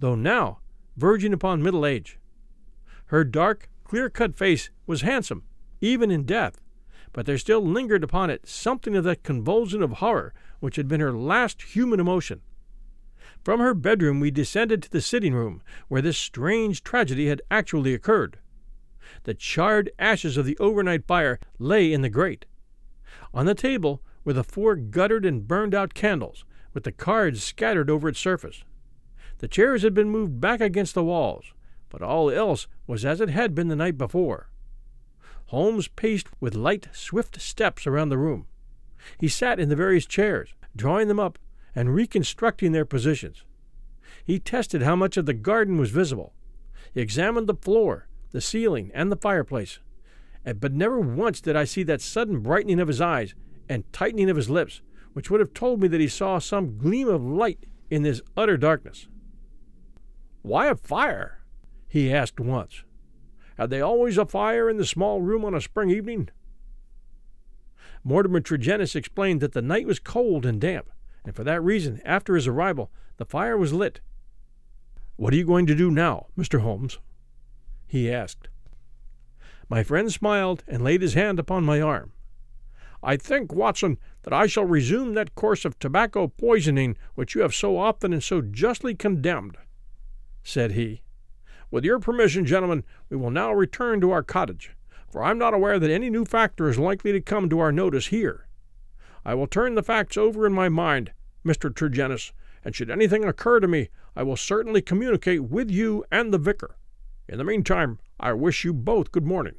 though 0.00 0.14
now 0.14 0.58
verging 0.96 1.32
upon 1.32 1.62
middle 1.62 1.86
age. 1.86 2.18
Her 3.06 3.24
dark, 3.24 3.68
clear 3.84 4.08
cut 4.08 4.34
face 4.34 4.70
was 4.86 5.02
handsome, 5.02 5.44
even 5.80 6.10
in 6.10 6.24
death, 6.24 6.60
but 7.12 7.26
there 7.26 7.38
still 7.38 7.64
lingered 7.64 8.02
upon 8.02 8.30
it 8.30 8.48
something 8.48 8.96
of 8.96 9.04
that 9.04 9.22
convulsion 9.22 9.82
of 9.82 9.92
horror 9.92 10.34
which 10.64 10.76
had 10.76 10.88
been 10.88 11.00
her 11.00 11.12
last 11.12 11.60
human 11.60 12.00
emotion. 12.00 12.40
From 13.44 13.60
her 13.60 13.74
bedroom 13.74 14.18
we 14.18 14.30
descended 14.30 14.82
to 14.82 14.90
the 14.90 15.02
sitting 15.02 15.34
room, 15.34 15.60
where 15.88 16.00
this 16.00 16.16
strange 16.16 16.82
tragedy 16.82 17.26
had 17.26 17.42
actually 17.50 17.92
occurred. 17.92 18.38
The 19.24 19.34
charred 19.34 19.90
ashes 19.98 20.38
of 20.38 20.46
the 20.46 20.56
overnight 20.56 21.06
fire 21.06 21.38
lay 21.58 21.92
in 21.92 22.00
the 22.00 22.08
grate. 22.08 22.46
On 23.34 23.44
the 23.44 23.54
table 23.54 24.02
were 24.24 24.32
the 24.32 24.42
four 24.42 24.74
guttered 24.74 25.26
and 25.26 25.46
burned 25.46 25.74
out 25.74 25.92
candles, 25.92 26.46
with 26.72 26.84
the 26.84 26.92
cards 26.92 27.42
scattered 27.42 27.90
over 27.90 28.08
its 28.08 28.18
surface. 28.18 28.64
The 29.40 29.48
chairs 29.48 29.82
had 29.82 29.92
been 29.92 30.08
moved 30.08 30.40
back 30.40 30.62
against 30.62 30.94
the 30.94 31.04
walls, 31.04 31.52
but 31.90 32.00
all 32.00 32.30
else 32.30 32.68
was 32.86 33.04
as 33.04 33.20
it 33.20 33.28
had 33.28 33.54
been 33.54 33.68
the 33.68 33.76
night 33.76 33.98
before. 33.98 34.48
Holmes 35.48 35.88
paced 35.88 36.28
with 36.40 36.54
light, 36.54 36.88
swift 36.94 37.38
steps 37.38 37.86
around 37.86 38.08
the 38.08 38.16
room. 38.16 38.46
He 39.18 39.28
sat 39.28 39.60
in 39.60 39.68
the 39.68 39.76
various 39.76 40.06
chairs, 40.06 40.54
drawing 40.74 41.08
them 41.08 41.20
up 41.20 41.38
and 41.74 41.94
reconstructing 41.94 42.72
their 42.72 42.84
positions. 42.84 43.44
He 44.24 44.38
tested 44.38 44.82
how 44.82 44.96
much 44.96 45.16
of 45.16 45.26
the 45.26 45.34
garden 45.34 45.76
was 45.76 45.90
visible. 45.90 46.32
He 46.92 47.00
examined 47.00 47.46
the 47.46 47.54
floor, 47.54 48.08
the 48.30 48.40
ceiling, 48.40 48.90
and 48.94 49.10
the 49.10 49.16
fireplace. 49.16 49.80
But 50.44 50.72
never 50.72 51.00
once 51.00 51.40
did 51.40 51.56
I 51.56 51.64
see 51.64 51.82
that 51.84 52.00
sudden 52.00 52.40
brightening 52.40 52.80
of 52.80 52.88
his 52.88 53.00
eyes 53.00 53.34
and 53.68 53.90
tightening 53.92 54.30
of 54.30 54.36
his 54.36 54.50
lips, 54.50 54.82
which 55.14 55.30
would 55.30 55.40
have 55.40 55.54
told 55.54 55.80
me 55.80 55.88
that 55.88 56.00
he 56.00 56.08
saw 56.08 56.38
some 56.38 56.78
gleam 56.78 57.08
of 57.08 57.24
light 57.24 57.64
in 57.90 58.02
this 58.02 58.20
utter 58.36 58.56
darkness. 58.56 59.08
Why 60.42 60.66
a 60.66 60.74
fire? 60.74 61.40
he 61.88 62.12
asked 62.12 62.40
once. 62.40 62.82
Had 63.56 63.70
they 63.70 63.80
always 63.80 64.18
a 64.18 64.26
fire 64.26 64.68
in 64.68 64.76
the 64.76 64.84
small 64.84 65.22
room 65.22 65.44
on 65.44 65.54
a 65.54 65.60
spring 65.60 65.90
evening? 65.90 66.28
Mortimer 68.04 68.40
Tregennis 68.40 68.94
explained 68.94 69.40
that 69.40 69.52
the 69.52 69.62
night 69.62 69.86
was 69.86 69.98
cold 69.98 70.44
and 70.44 70.60
damp, 70.60 70.90
and 71.24 71.34
for 71.34 71.42
that 71.42 71.62
reason, 71.62 72.02
after 72.04 72.34
his 72.34 72.46
arrival, 72.46 72.90
the 73.16 73.24
fire 73.24 73.56
was 73.56 73.72
lit. 73.72 74.00
What 75.16 75.32
are 75.32 75.36
you 75.36 75.46
going 75.46 75.66
to 75.66 75.74
do 75.74 75.90
now, 75.90 76.26
Mr. 76.36 76.60
Holmes? 76.60 76.98
he 77.86 78.12
asked. 78.12 78.48
My 79.68 79.82
friend 79.82 80.12
smiled 80.12 80.62
and 80.68 80.84
laid 80.84 81.00
his 81.00 81.14
hand 81.14 81.38
upon 81.38 81.64
my 81.64 81.80
arm. 81.80 82.12
I 83.02 83.16
think, 83.16 83.52
Watson, 83.52 83.98
that 84.22 84.32
I 84.32 84.46
shall 84.46 84.64
resume 84.64 85.14
that 85.14 85.34
course 85.34 85.64
of 85.64 85.78
tobacco 85.78 86.28
poisoning 86.28 86.96
which 87.14 87.34
you 87.34 87.42
have 87.42 87.54
so 87.54 87.78
often 87.78 88.12
and 88.12 88.22
so 88.22 88.42
justly 88.42 88.94
condemned, 88.94 89.56
said 90.42 90.72
he. 90.72 91.02
With 91.70 91.84
your 91.84 91.98
permission, 91.98 92.44
gentlemen, 92.44 92.84
we 93.08 93.16
will 93.16 93.30
now 93.30 93.52
return 93.52 94.00
to 94.00 94.10
our 94.10 94.22
cottage, 94.22 94.74
for 95.14 95.22
I'm 95.22 95.38
not 95.38 95.54
aware 95.54 95.78
that 95.78 95.92
any 95.92 96.10
new 96.10 96.24
factor 96.24 96.68
is 96.68 96.76
likely 96.76 97.12
to 97.12 97.20
come 97.20 97.48
to 97.48 97.60
our 97.60 97.70
notice 97.70 98.08
here. 98.08 98.48
I 99.24 99.34
will 99.34 99.46
turn 99.46 99.76
the 99.76 99.82
facts 99.84 100.16
over 100.16 100.44
in 100.44 100.52
my 100.52 100.68
mind, 100.68 101.12
Mr. 101.46 101.72
Tregennis, 101.72 102.32
and 102.64 102.74
should 102.74 102.90
anything 102.90 103.24
occur 103.24 103.60
to 103.60 103.68
me, 103.68 103.90
I 104.16 104.24
will 104.24 104.36
certainly 104.36 104.82
communicate 104.82 105.44
with 105.44 105.70
you 105.70 106.04
and 106.10 106.34
the 106.34 106.38
vicar. 106.38 106.74
In 107.28 107.38
the 107.38 107.44
meantime, 107.44 108.00
I 108.18 108.32
wish 108.32 108.64
you 108.64 108.72
both 108.72 109.12
good 109.12 109.24
morning. 109.24 109.54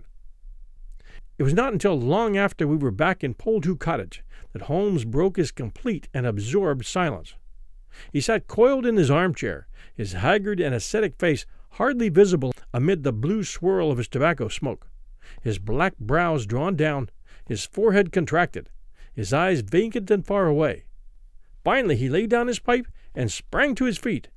It 1.37 1.43
was 1.43 1.53
not 1.53 1.71
until 1.71 1.97
long 1.97 2.35
after 2.35 2.67
we 2.67 2.75
were 2.75 2.91
back 2.91 3.23
in 3.23 3.33
Poldhu 3.33 3.79
Cottage 3.79 4.25
that 4.51 4.63
Holmes 4.63 5.05
broke 5.05 5.37
his 5.37 5.51
complete 5.51 6.09
and 6.13 6.25
absorbed 6.25 6.85
silence. 6.85 7.35
He 8.11 8.19
sat 8.19 8.47
coiled 8.47 8.85
in 8.85 8.97
his 8.97 9.09
armchair, 9.09 9.67
his 9.95 10.11
haggard 10.11 10.59
and 10.59 10.75
ascetic 10.75 11.15
face 11.15 11.45
hardly 11.69 12.09
visible 12.09 12.51
amid 12.73 13.03
the 13.03 13.13
blue 13.13 13.45
swirl 13.45 13.89
of 13.89 13.99
his 13.99 14.09
tobacco 14.09 14.49
smoke, 14.49 14.89
his 15.41 15.59
black 15.59 15.97
brows 15.99 16.45
drawn 16.45 16.75
down, 16.75 17.09
his 17.45 17.65
forehead 17.65 18.11
contracted, 18.11 18.69
his 19.13 19.33
eyes 19.33 19.61
vacant 19.61 20.09
and 20.11 20.25
far 20.25 20.47
away. 20.47 20.85
Finally, 21.63 21.95
he 21.95 22.09
laid 22.09 22.29
down 22.29 22.47
his 22.47 22.59
pipe 22.59 22.87
and 23.15 23.31
sprang 23.31 23.75
to 23.75 23.85
his 23.85 23.97
feet. 23.97 24.29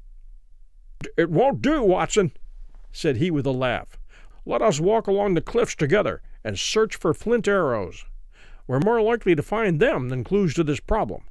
It 1.17 1.31
won't 1.31 1.63
do, 1.63 1.83
Watson, 1.83 2.33
said 2.93 3.17
he 3.17 3.31
with 3.31 3.47
a 3.47 3.51
laugh. 3.51 3.99
Let 4.47 4.63
us 4.63 4.81
walk 4.81 5.07
along 5.07 5.35
the 5.35 5.41
cliffs 5.41 5.75
together 5.75 6.23
and 6.43 6.59
search 6.59 6.97
for 6.97 7.13
flint 7.13 7.47
arrows. 7.47 8.05
We're 8.67 8.81
more 8.81 9.03
likely 9.03 9.35
to 9.35 9.43
find 9.43 9.81
them 9.81 10.09
than 10.09 10.25
clues 10.25 10.55
to 10.55 10.65
this 10.65 10.81
problem. 10.81 11.23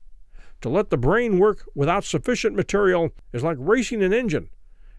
To 0.61 0.69
let 0.69 0.89
the 0.89 0.97
brain 0.97 1.37
work 1.39 1.65
without 1.75 2.03
sufficient 2.03 2.55
material 2.55 3.11
is 3.33 3.43
like 3.43 3.57
racing 3.59 4.03
an 4.03 4.13
engine. 4.13 4.49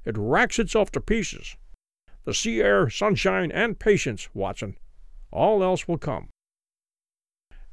It 0.04 0.16
racks 0.16 0.58
itself 0.58 0.90
to 0.92 1.00
pieces. 1.00 1.56
The 2.28 2.34
sea 2.34 2.60
air, 2.60 2.90
sunshine, 2.90 3.50
and 3.50 3.78
patience, 3.78 4.28
Watson. 4.34 4.76
All 5.30 5.64
else 5.64 5.88
will 5.88 5.96
come. 5.96 6.28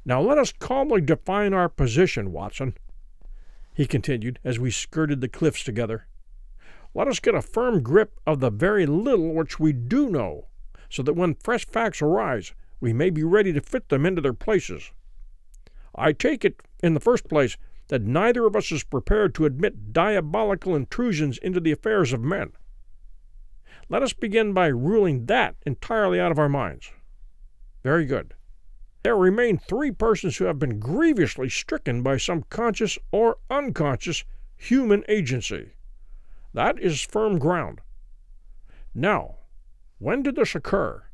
Now 0.02 0.22
let 0.22 0.38
us 0.38 0.50
calmly 0.50 1.02
define 1.02 1.52
our 1.52 1.68
position, 1.68 2.32
Watson, 2.32 2.72
he 3.74 3.84
continued 3.86 4.38
as 4.44 4.58
we 4.58 4.70
skirted 4.70 5.20
the 5.20 5.28
cliffs 5.28 5.62
together. 5.62 6.06
Let 6.94 7.06
us 7.06 7.20
get 7.20 7.34
a 7.34 7.42
firm 7.42 7.82
grip 7.82 8.18
of 8.26 8.40
the 8.40 8.48
very 8.48 8.86
little 8.86 9.34
which 9.34 9.60
we 9.60 9.74
do 9.74 10.08
know 10.08 10.46
so 10.88 11.02
that 11.02 11.12
when 11.12 11.34
fresh 11.34 11.66
facts 11.66 12.00
arise, 12.00 12.54
we 12.80 12.94
may 12.94 13.10
be 13.10 13.24
ready 13.24 13.52
to 13.52 13.60
fit 13.60 13.90
them 13.90 14.06
into 14.06 14.22
their 14.22 14.32
places. 14.32 14.90
I 15.94 16.14
take 16.14 16.46
it, 16.46 16.62
in 16.82 16.94
the 16.94 17.00
first 17.00 17.28
place, 17.28 17.58
that 17.88 18.00
neither 18.00 18.46
of 18.46 18.56
us 18.56 18.72
is 18.72 18.84
prepared 18.84 19.34
to 19.34 19.44
admit 19.44 19.92
diabolical 19.92 20.74
intrusions 20.74 21.36
into 21.36 21.60
the 21.60 21.72
affairs 21.72 22.14
of 22.14 22.22
men. 22.22 22.52
Let 23.88 24.02
us 24.02 24.12
begin 24.12 24.52
by 24.52 24.66
ruling 24.66 25.26
that 25.26 25.54
entirely 25.64 26.18
out 26.18 26.32
of 26.32 26.38
our 26.38 26.48
minds. 26.48 26.90
Very 27.84 28.04
good. 28.04 28.34
There 29.02 29.16
remain 29.16 29.58
three 29.58 29.92
persons 29.92 30.36
who 30.36 30.46
have 30.46 30.58
been 30.58 30.80
grievously 30.80 31.48
stricken 31.48 32.02
by 32.02 32.16
some 32.16 32.42
conscious 32.50 32.98
or 33.12 33.38
unconscious 33.48 34.24
human 34.56 35.04
agency. 35.08 35.74
That 36.52 36.80
is 36.80 37.02
firm 37.02 37.38
ground. 37.38 37.80
Now, 38.92 39.36
when 39.98 40.22
did 40.22 40.34
this 40.34 40.56
occur? 40.56 41.04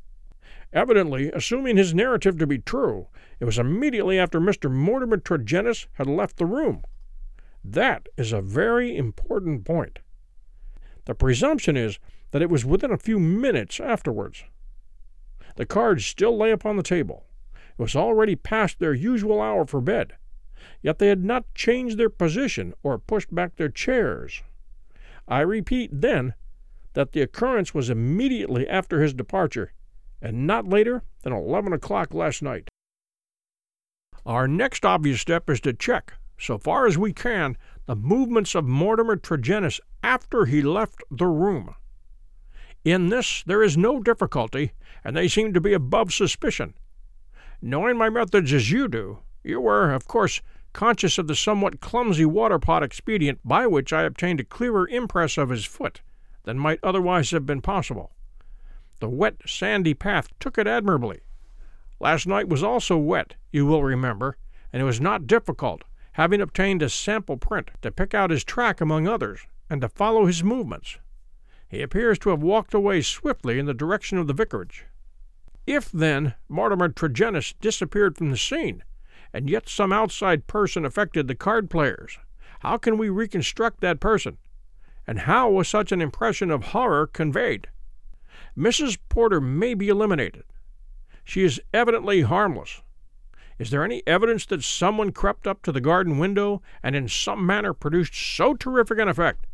Evidently, 0.71 1.31
assuming 1.31 1.77
his 1.77 1.93
narrative 1.93 2.39
to 2.39 2.47
be 2.47 2.57
true, 2.57 3.07
it 3.39 3.45
was 3.45 3.59
immediately 3.59 4.17
after 4.17 4.39
Mr. 4.39 4.71
Mortimer 4.71 5.17
Tregennis 5.17 5.85
had 5.93 6.07
left 6.07 6.37
the 6.37 6.47
room. 6.47 6.83
That 7.63 8.07
is 8.17 8.33
a 8.33 8.41
very 8.41 8.97
important 8.97 9.65
point. 9.65 9.99
The 11.05 11.13
presumption 11.13 11.77
is 11.77 11.99
that 12.33 12.41
it 12.41 12.49
was 12.49 12.65
within 12.65 12.91
a 12.91 12.97
few 12.97 13.19
minutes 13.19 13.79
afterwards. 13.79 14.43
The 15.55 15.67
cards 15.67 16.03
still 16.03 16.35
lay 16.35 16.49
upon 16.49 16.77
the 16.77 16.83
table. 16.83 17.27
It 17.53 17.81
was 17.81 17.95
already 17.95 18.35
past 18.35 18.79
their 18.79 18.95
usual 18.95 19.39
hour 19.39 19.67
for 19.67 19.81
bed, 19.81 20.13
yet 20.81 20.97
they 20.97 21.09
had 21.09 21.23
not 21.23 21.53
changed 21.53 21.99
their 21.99 22.09
position 22.09 22.73
or 22.81 22.97
pushed 22.97 23.33
back 23.33 23.55
their 23.55 23.69
chairs. 23.69 24.41
I 25.27 25.41
repeat, 25.41 25.91
then, 25.93 26.33
that 26.93 27.11
the 27.11 27.21
occurrence 27.21 27.75
was 27.75 27.91
immediately 27.91 28.67
after 28.67 28.99
his 28.99 29.13
departure, 29.13 29.71
and 30.19 30.47
not 30.47 30.67
later 30.67 31.03
than 31.21 31.33
11 31.33 31.71
o'clock 31.71 32.15
last 32.15 32.41
night. 32.41 32.67
Our 34.25 34.47
next 34.47 34.85
obvious 34.85 35.21
step 35.21 35.51
is 35.51 35.61
to 35.61 35.73
check, 35.73 36.13
so 36.39 36.57
far 36.57 36.87
as 36.87 36.97
we 36.97 37.13
can, 37.13 37.57
the 37.85 37.95
movements 37.95 38.55
of 38.55 38.65
Mortimer 38.65 39.17
Tregennis 39.17 39.79
after 40.01 40.45
he 40.45 40.63
left 40.63 41.03
the 41.11 41.27
room. 41.27 41.75
In 42.83 43.09
this 43.09 43.43
there 43.45 43.63
is 43.63 43.77
no 43.77 44.01
difficulty, 44.01 44.73
and 45.03 45.15
they 45.15 45.27
seem 45.27 45.53
to 45.53 45.61
be 45.61 45.73
above 45.73 46.13
suspicion. 46.13 46.73
Knowing 47.61 47.97
my 47.97 48.09
methods 48.09 48.51
as 48.51 48.71
you 48.71 48.87
do, 48.87 49.19
you 49.43 49.61
were, 49.61 49.91
of 49.91 50.07
course, 50.07 50.41
conscious 50.73 51.17
of 51.17 51.27
the 51.27 51.35
somewhat 51.35 51.79
clumsy 51.79 52.25
water 52.25 52.59
pot 52.59 52.83
expedient 52.83 53.39
by 53.45 53.67
which 53.67 53.93
I 53.93 54.03
obtained 54.03 54.39
a 54.39 54.43
clearer 54.43 54.87
impress 54.87 55.37
of 55.37 55.49
his 55.49 55.65
foot 55.65 56.01
than 56.43 56.59
might 56.59 56.79
otherwise 56.83 57.31
have 57.31 57.45
been 57.45 57.61
possible. 57.61 58.11
The 58.99 59.09
wet, 59.09 59.35
sandy 59.45 59.93
path 59.93 60.27
took 60.39 60.57
it 60.57 60.67
admirably. 60.67 61.21
Last 61.99 62.27
night 62.27 62.49
was 62.49 62.63
also 62.63 62.97
wet, 62.97 63.35
you 63.51 63.65
will 63.65 63.83
remember, 63.83 64.37
and 64.73 64.81
it 64.81 64.85
was 64.85 64.99
not 64.99 65.27
difficult, 65.27 65.83
having 66.13 66.41
obtained 66.41 66.81
a 66.81 66.89
sample 66.89 67.37
print, 67.37 67.71
to 67.81 67.91
pick 67.91 68.13
out 68.13 68.29
his 68.29 68.43
track 68.43 68.81
among 68.81 69.07
others, 69.07 69.47
and 69.69 69.79
to 69.81 69.89
follow 69.89 70.25
his 70.25 70.43
movements. 70.43 70.97
He 71.73 71.81
appears 71.81 72.19
to 72.19 72.29
have 72.29 72.43
walked 72.43 72.75
away 72.75 73.01
swiftly 73.01 73.57
in 73.57 73.65
the 73.65 73.73
direction 73.73 74.19
of 74.19 74.27
the 74.27 74.33
vicarage. 74.33 74.85
If, 75.65 75.91
then, 75.91 76.35
Mortimer 76.47 76.89
Tregennis 76.89 77.55
disappeared 77.61 78.15
from 78.15 78.29
the 78.29 78.37
scene, 78.37 78.83
and 79.33 79.49
yet 79.49 79.67
some 79.67 79.91
outside 79.91 80.45
person 80.45 80.85
affected 80.85 81.27
the 81.27 81.33
card 81.33 81.71
players, 81.71 82.19
how 82.59 82.77
can 82.77 82.99
we 82.99 83.09
reconstruct 83.09 83.81
that 83.81 83.99
person 83.99 84.37
and 85.07 85.21
how 85.21 85.49
was 85.49 85.67
such 85.67 85.91
an 85.91 85.99
impression 85.99 86.51
of 86.51 86.63
horror 86.65 87.07
conveyed? 87.07 87.69
Mrs. 88.55 88.99
Porter 89.09 89.41
may 89.41 89.73
be 89.73 89.89
eliminated. 89.89 90.43
She 91.23 91.43
is 91.43 91.59
evidently 91.73 92.21
harmless. 92.21 92.83
Is 93.57 93.71
there 93.71 93.83
any 93.83 94.03
evidence 94.05 94.45
that 94.45 94.63
someone 94.63 95.11
crept 95.11 95.47
up 95.47 95.63
to 95.63 95.71
the 95.71 95.81
garden 95.81 96.19
window 96.19 96.61
and 96.83 96.95
in 96.95 97.07
some 97.07 97.43
manner 97.43 97.73
produced 97.73 98.13
so 98.13 98.53
terrific 98.53 98.99
an 98.99 99.07
effect 99.07 99.47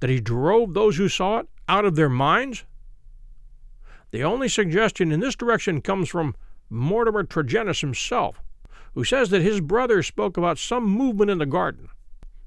that 0.00 0.10
he 0.10 0.20
drove 0.20 0.74
those 0.74 0.98
who 0.98 1.08
saw 1.08 1.38
it 1.38 1.48
out 1.68 1.84
of 1.84 1.96
their 1.96 2.08
minds? 2.08 2.64
The 4.10 4.24
only 4.24 4.48
suggestion 4.48 5.10
in 5.10 5.20
this 5.20 5.34
direction 5.34 5.80
comes 5.80 6.08
from 6.08 6.36
Mortimer 6.68 7.24
Tregennis 7.24 7.80
himself, 7.80 8.42
who 8.94 9.04
says 9.04 9.30
that 9.30 9.42
his 9.42 9.60
brother 9.60 10.02
spoke 10.02 10.36
about 10.36 10.58
some 10.58 10.84
movement 10.84 11.30
in 11.30 11.38
the 11.38 11.46
garden. 11.46 11.88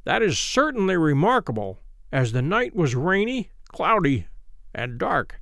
That 0.03 0.21
is 0.21 0.37
certainly 0.37 0.95
remarkable, 0.95 1.79
as 2.11 2.31
the 2.31 2.41
night 2.41 2.75
was 2.75 2.95
rainy, 2.95 3.49
cloudy, 3.69 4.27
and 4.73 4.99
dark. 4.99 5.41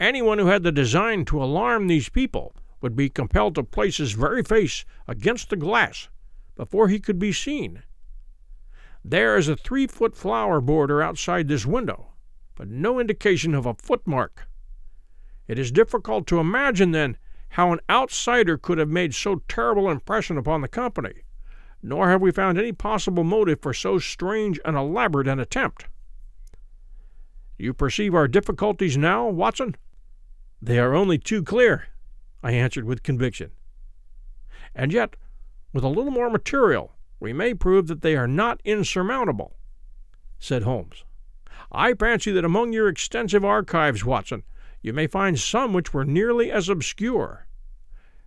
Anyone 0.00 0.38
who 0.38 0.46
had 0.46 0.62
the 0.62 0.72
design 0.72 1.24
to 1.26 1.42
alarm 1.42 1.86
these 1.86 2.08
people 2.08 2.54
would 2.80 2.96
be 2.96 3.08
compelled 3.08 3.54
to 3.54 3.62
place 3.62 3.98
his 3.98 4.12
very 4.12 4.42
face 4.42 4.84
against 5.06 5.50
the 5.50 5.56
glass 5.56 6.08
before 6.56 6.88
he 6.88 6.98
could 6.98 7.18
be 7.18 7.32
seen. 7.32 7.82
There 9.04 9.36
is 9.36 9.48
a 9.48 9.56
three 9.56 9.86
foot 9.86 10.16
flower 10.16 10.60
border 10.60 11.02
outside 11.02 11.48
this 11.48 11.66
window, 11.66 12.13
but 12.54 12.68
no 12.68 12.98
indication 12.98 13.54
of 13.54 13.66
a 13.66 13.74
footmark. 13.74 14.48
It 15.46 15.58
is 15.58 15.72
difficult 15.72 16.26
to 16.28 16.38
imagine, 16.38 16.92
then, 16.92 17.16
how 17.50 17.72
an 17.72 17.80
outsider 17.88 18.56
could 18.56 18.78
have 18.78 18.88
made 18.88 19.14
so 19.14 19.42
terrible 19.48 19.86
an 19.86 19.94
impression 19.94 20.38
upon 20.38 20.60
the 20.60 20.68
company 20.68 21.24
nor 21.84 22.08
have 22.08 22.22
we 22.22 22.30
found 22.30 22.58
any 22.58 22.72
possible 22.72 23.22
motive 23.22 23.60
for 23.60 23.74
so 23.74 23.98
strange 23.98 24.58
and 24.64 24.74
elaborate 24.74 25.28
an 25.28 25.38
attempt. 25.38 25.84
You 27.58 27.74
perceive 27.74 28.14
our 28.14 28.26
difficulties 28.26 28.96
now, 28.96 29.28
Watson? 29.28 29.76
They 30.62 30.78
are 30.78 30.94
only 30.94 31.18
too 31.18 31.42
clear, 31.42 31.88
I 32.42 32.52
answered 32.52 32.86
with 32.86 33.02
conviction. 33.02 33.50
And 34.74 34.94
yet, 34.94 35.14
with 35.74 35.84
a 35.84 35.88
little 35.88 36.10
more 36.10 36.30
material, 36.30 36.92
we 37.20 37.34
may 37.34 37.52
prove 37.52 37.86
that 37.88 38.00
they 38.00 38.16
are 38.16 38.26
not 38.26 38.62
insurmountable, 38.64 39.54
said 40.38 40.62
Holmes. 40.62 41.04
I 41.74 41.94
fancy 41.94 42.30
that 42.32 42.44
among 42.44 42.72
your 42.72 42.88
extensive 42.88 43.44
archives, 43.44 44.04
Watson, 44.04 44.44
you 44.80 44.92
may 44.92 45.06
find 45.06 45.38
some 45.38 45.72
which 45.72 45.92
were 45.92 46.04
nearly 46.04 46.52
as 46.52 46.68
obscure. 46.68 47.46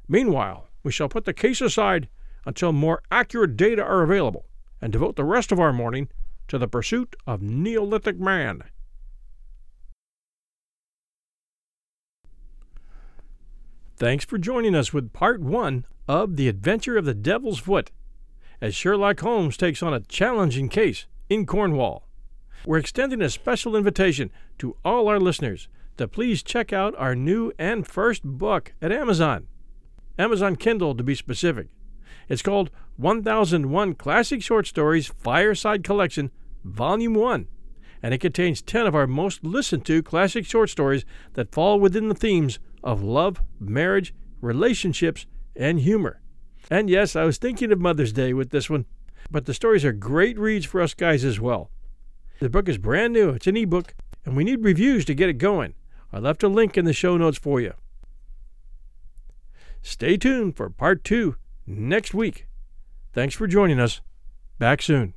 Meanwhile, 0.07 0.67
we 0.83 0.91
shall 0.91 1.10
put 1.10 1.25
the 1.25 1.33
case 1.33 1.62
aside 1.62 2.10
until 2.45 2.71
more 2.71 3.01
accurate 3.12 3.57
data 3.57 3.83
are 3.83 4.03
available 4.03 4.45
and 4.81 4.91
devote 4.91 5.15
the 5.15 5.23
rest 5.23 5.51
of 5.51 5.60
our 5.60 5.73
morning 5.73 6.10
to 6.47 6.57
the 6.57 6.67
pursuit 6.67 7.15
of 7.25 7.41
Neolithic 7.41 8.19
man. 8.19 8.63
Thanks 13.97 14.25
for 14.25 14.38
joining 14.38 14.75
us 14.75 14.93
with 14.93 15.12
part 15.12 15.41
one 15.41 15.86
of 16.07 16.38
The 16.38 16.47
Adventure 16.47 16.97
of 16.97 17.05
the 17.05 17.13
Devil's 17.13 17.60
Foot 17.60 17.91
as 18.62 18.75
Sherlock 18.75 19.19
Holmes 19.19 19.57
takes 19.57 19.83
on 19.83 19.93
a 19.93 19.99
challenging 19.99 20.69
case 20.69 21.05
in 21.29 21.45
Cornwall. 21.45 22.07
We're 22.65 22.78
extending 22.78 23.22
a 23.22 23.30
special 23.30 23.76
invitation 23.76 24.32
to 24.60 24.76
all 24.84 25.08
our 25.08 25.20
listeners 25.20 25.67
to 25.98 26.08
please 26.08 26.43
check 26.43 26.72
out 26.72 26.96
our 26.98 27.15
new 27.15 27.52
and 27.58 27.88
first 27.88 28.24
book 28.24 28.74
at 28.82 28.91
Amazon. 28.91 29.48
Amazon 30.17 30.56
Kindle, 30.56 30.96
to 30.96 31.04
be 31.04 31.15
specific. 31.15 31.67
It's 32.30 32.41
called 32.41 32.72
1001 32.98 33.96
Classic 33.96 34.41
Short 34.41 34.67
Stories 34.67 35.08
Fireside 35.08 35.84
Collection, 35.84 36.32
Volume 36.63 37.13
1, 37.13 37.48
and 38.04 38.13
it 38.13 38.20
contains 38.20 38.62
10 38.62 38.88
of 38.88 38.96
our 38.96 39.08
most 39.08 39.43
listened 39.43 39.86
to 39.86 40.04
classic 40.04 40.46
short 40.46 40.70
stories 40.70 41.06
that 41.34 41.52
fall 41.52 41.80
within 41.80 42.10
the 42.10 42.15
themes 42.15 42.60
of 42.84 43.04
love, 43.04 43.41
marriage, 43.60 44.13
relationships, 44.41 45.26
and 45.56 45.80
humor. 45.80 46.22
And 46.70 46.89
yes, 46.89 47.15
I 47.15 47.24
was 47.24 47.38
thinking 47.38 47.72
of 47.72 47.80
Mother's 47.80 48.13
Day 48.13 48.34
with 48.34 48.50
this 48.50 48.70
one, 48.70 48.86
but 49.32 49.46
the 49.46 49.54
stories 49.54 49.86
are 49.86 49.93
great 49.93 50.38
reads 50.38 50.65
for 50.65 50.82
us 50.82 50.93
guys 50.93 51.24
as 51.24 51.39
well. 51.39 51.72
The 52.39 52.50
book 52.50 52.69
is 52.69 52.78
brand 52.78 53.13
new, 53.13 53.30
it's 53.30 53.47
an 53.47 53.58
ebook, 53.58 53.95
and 54.23 54.38
we 54.38 54.43
need 54.43 54.63
reviews 54.63 55.06
to 55.06 55.15
get 55.15 55.30
it 55.30 55.39
going. 55.39 55.73
I 56.13 56.19
left 56.19 56.43
a 56.43 56.47
link 56.47 56.78
in 56.78 56.86
the 56.86 56.93
show 56.93 57.17
notes 57.17 57.38
for 57.38 57.60
you. 57.60 57.73
Stay 59.82 60.17
tuned 60.17 60.56
for 60.56 60.69
part 60.69 61.04
two 61.04 61.36
next 61.65 62.13
week. 62.13 62.47
Thanks 63.13 63.34
for 63.34 63.47
joining 63.47 63.80
us. 63.80 64.02
Back 64.60 64.82
soon. 64.82 65.13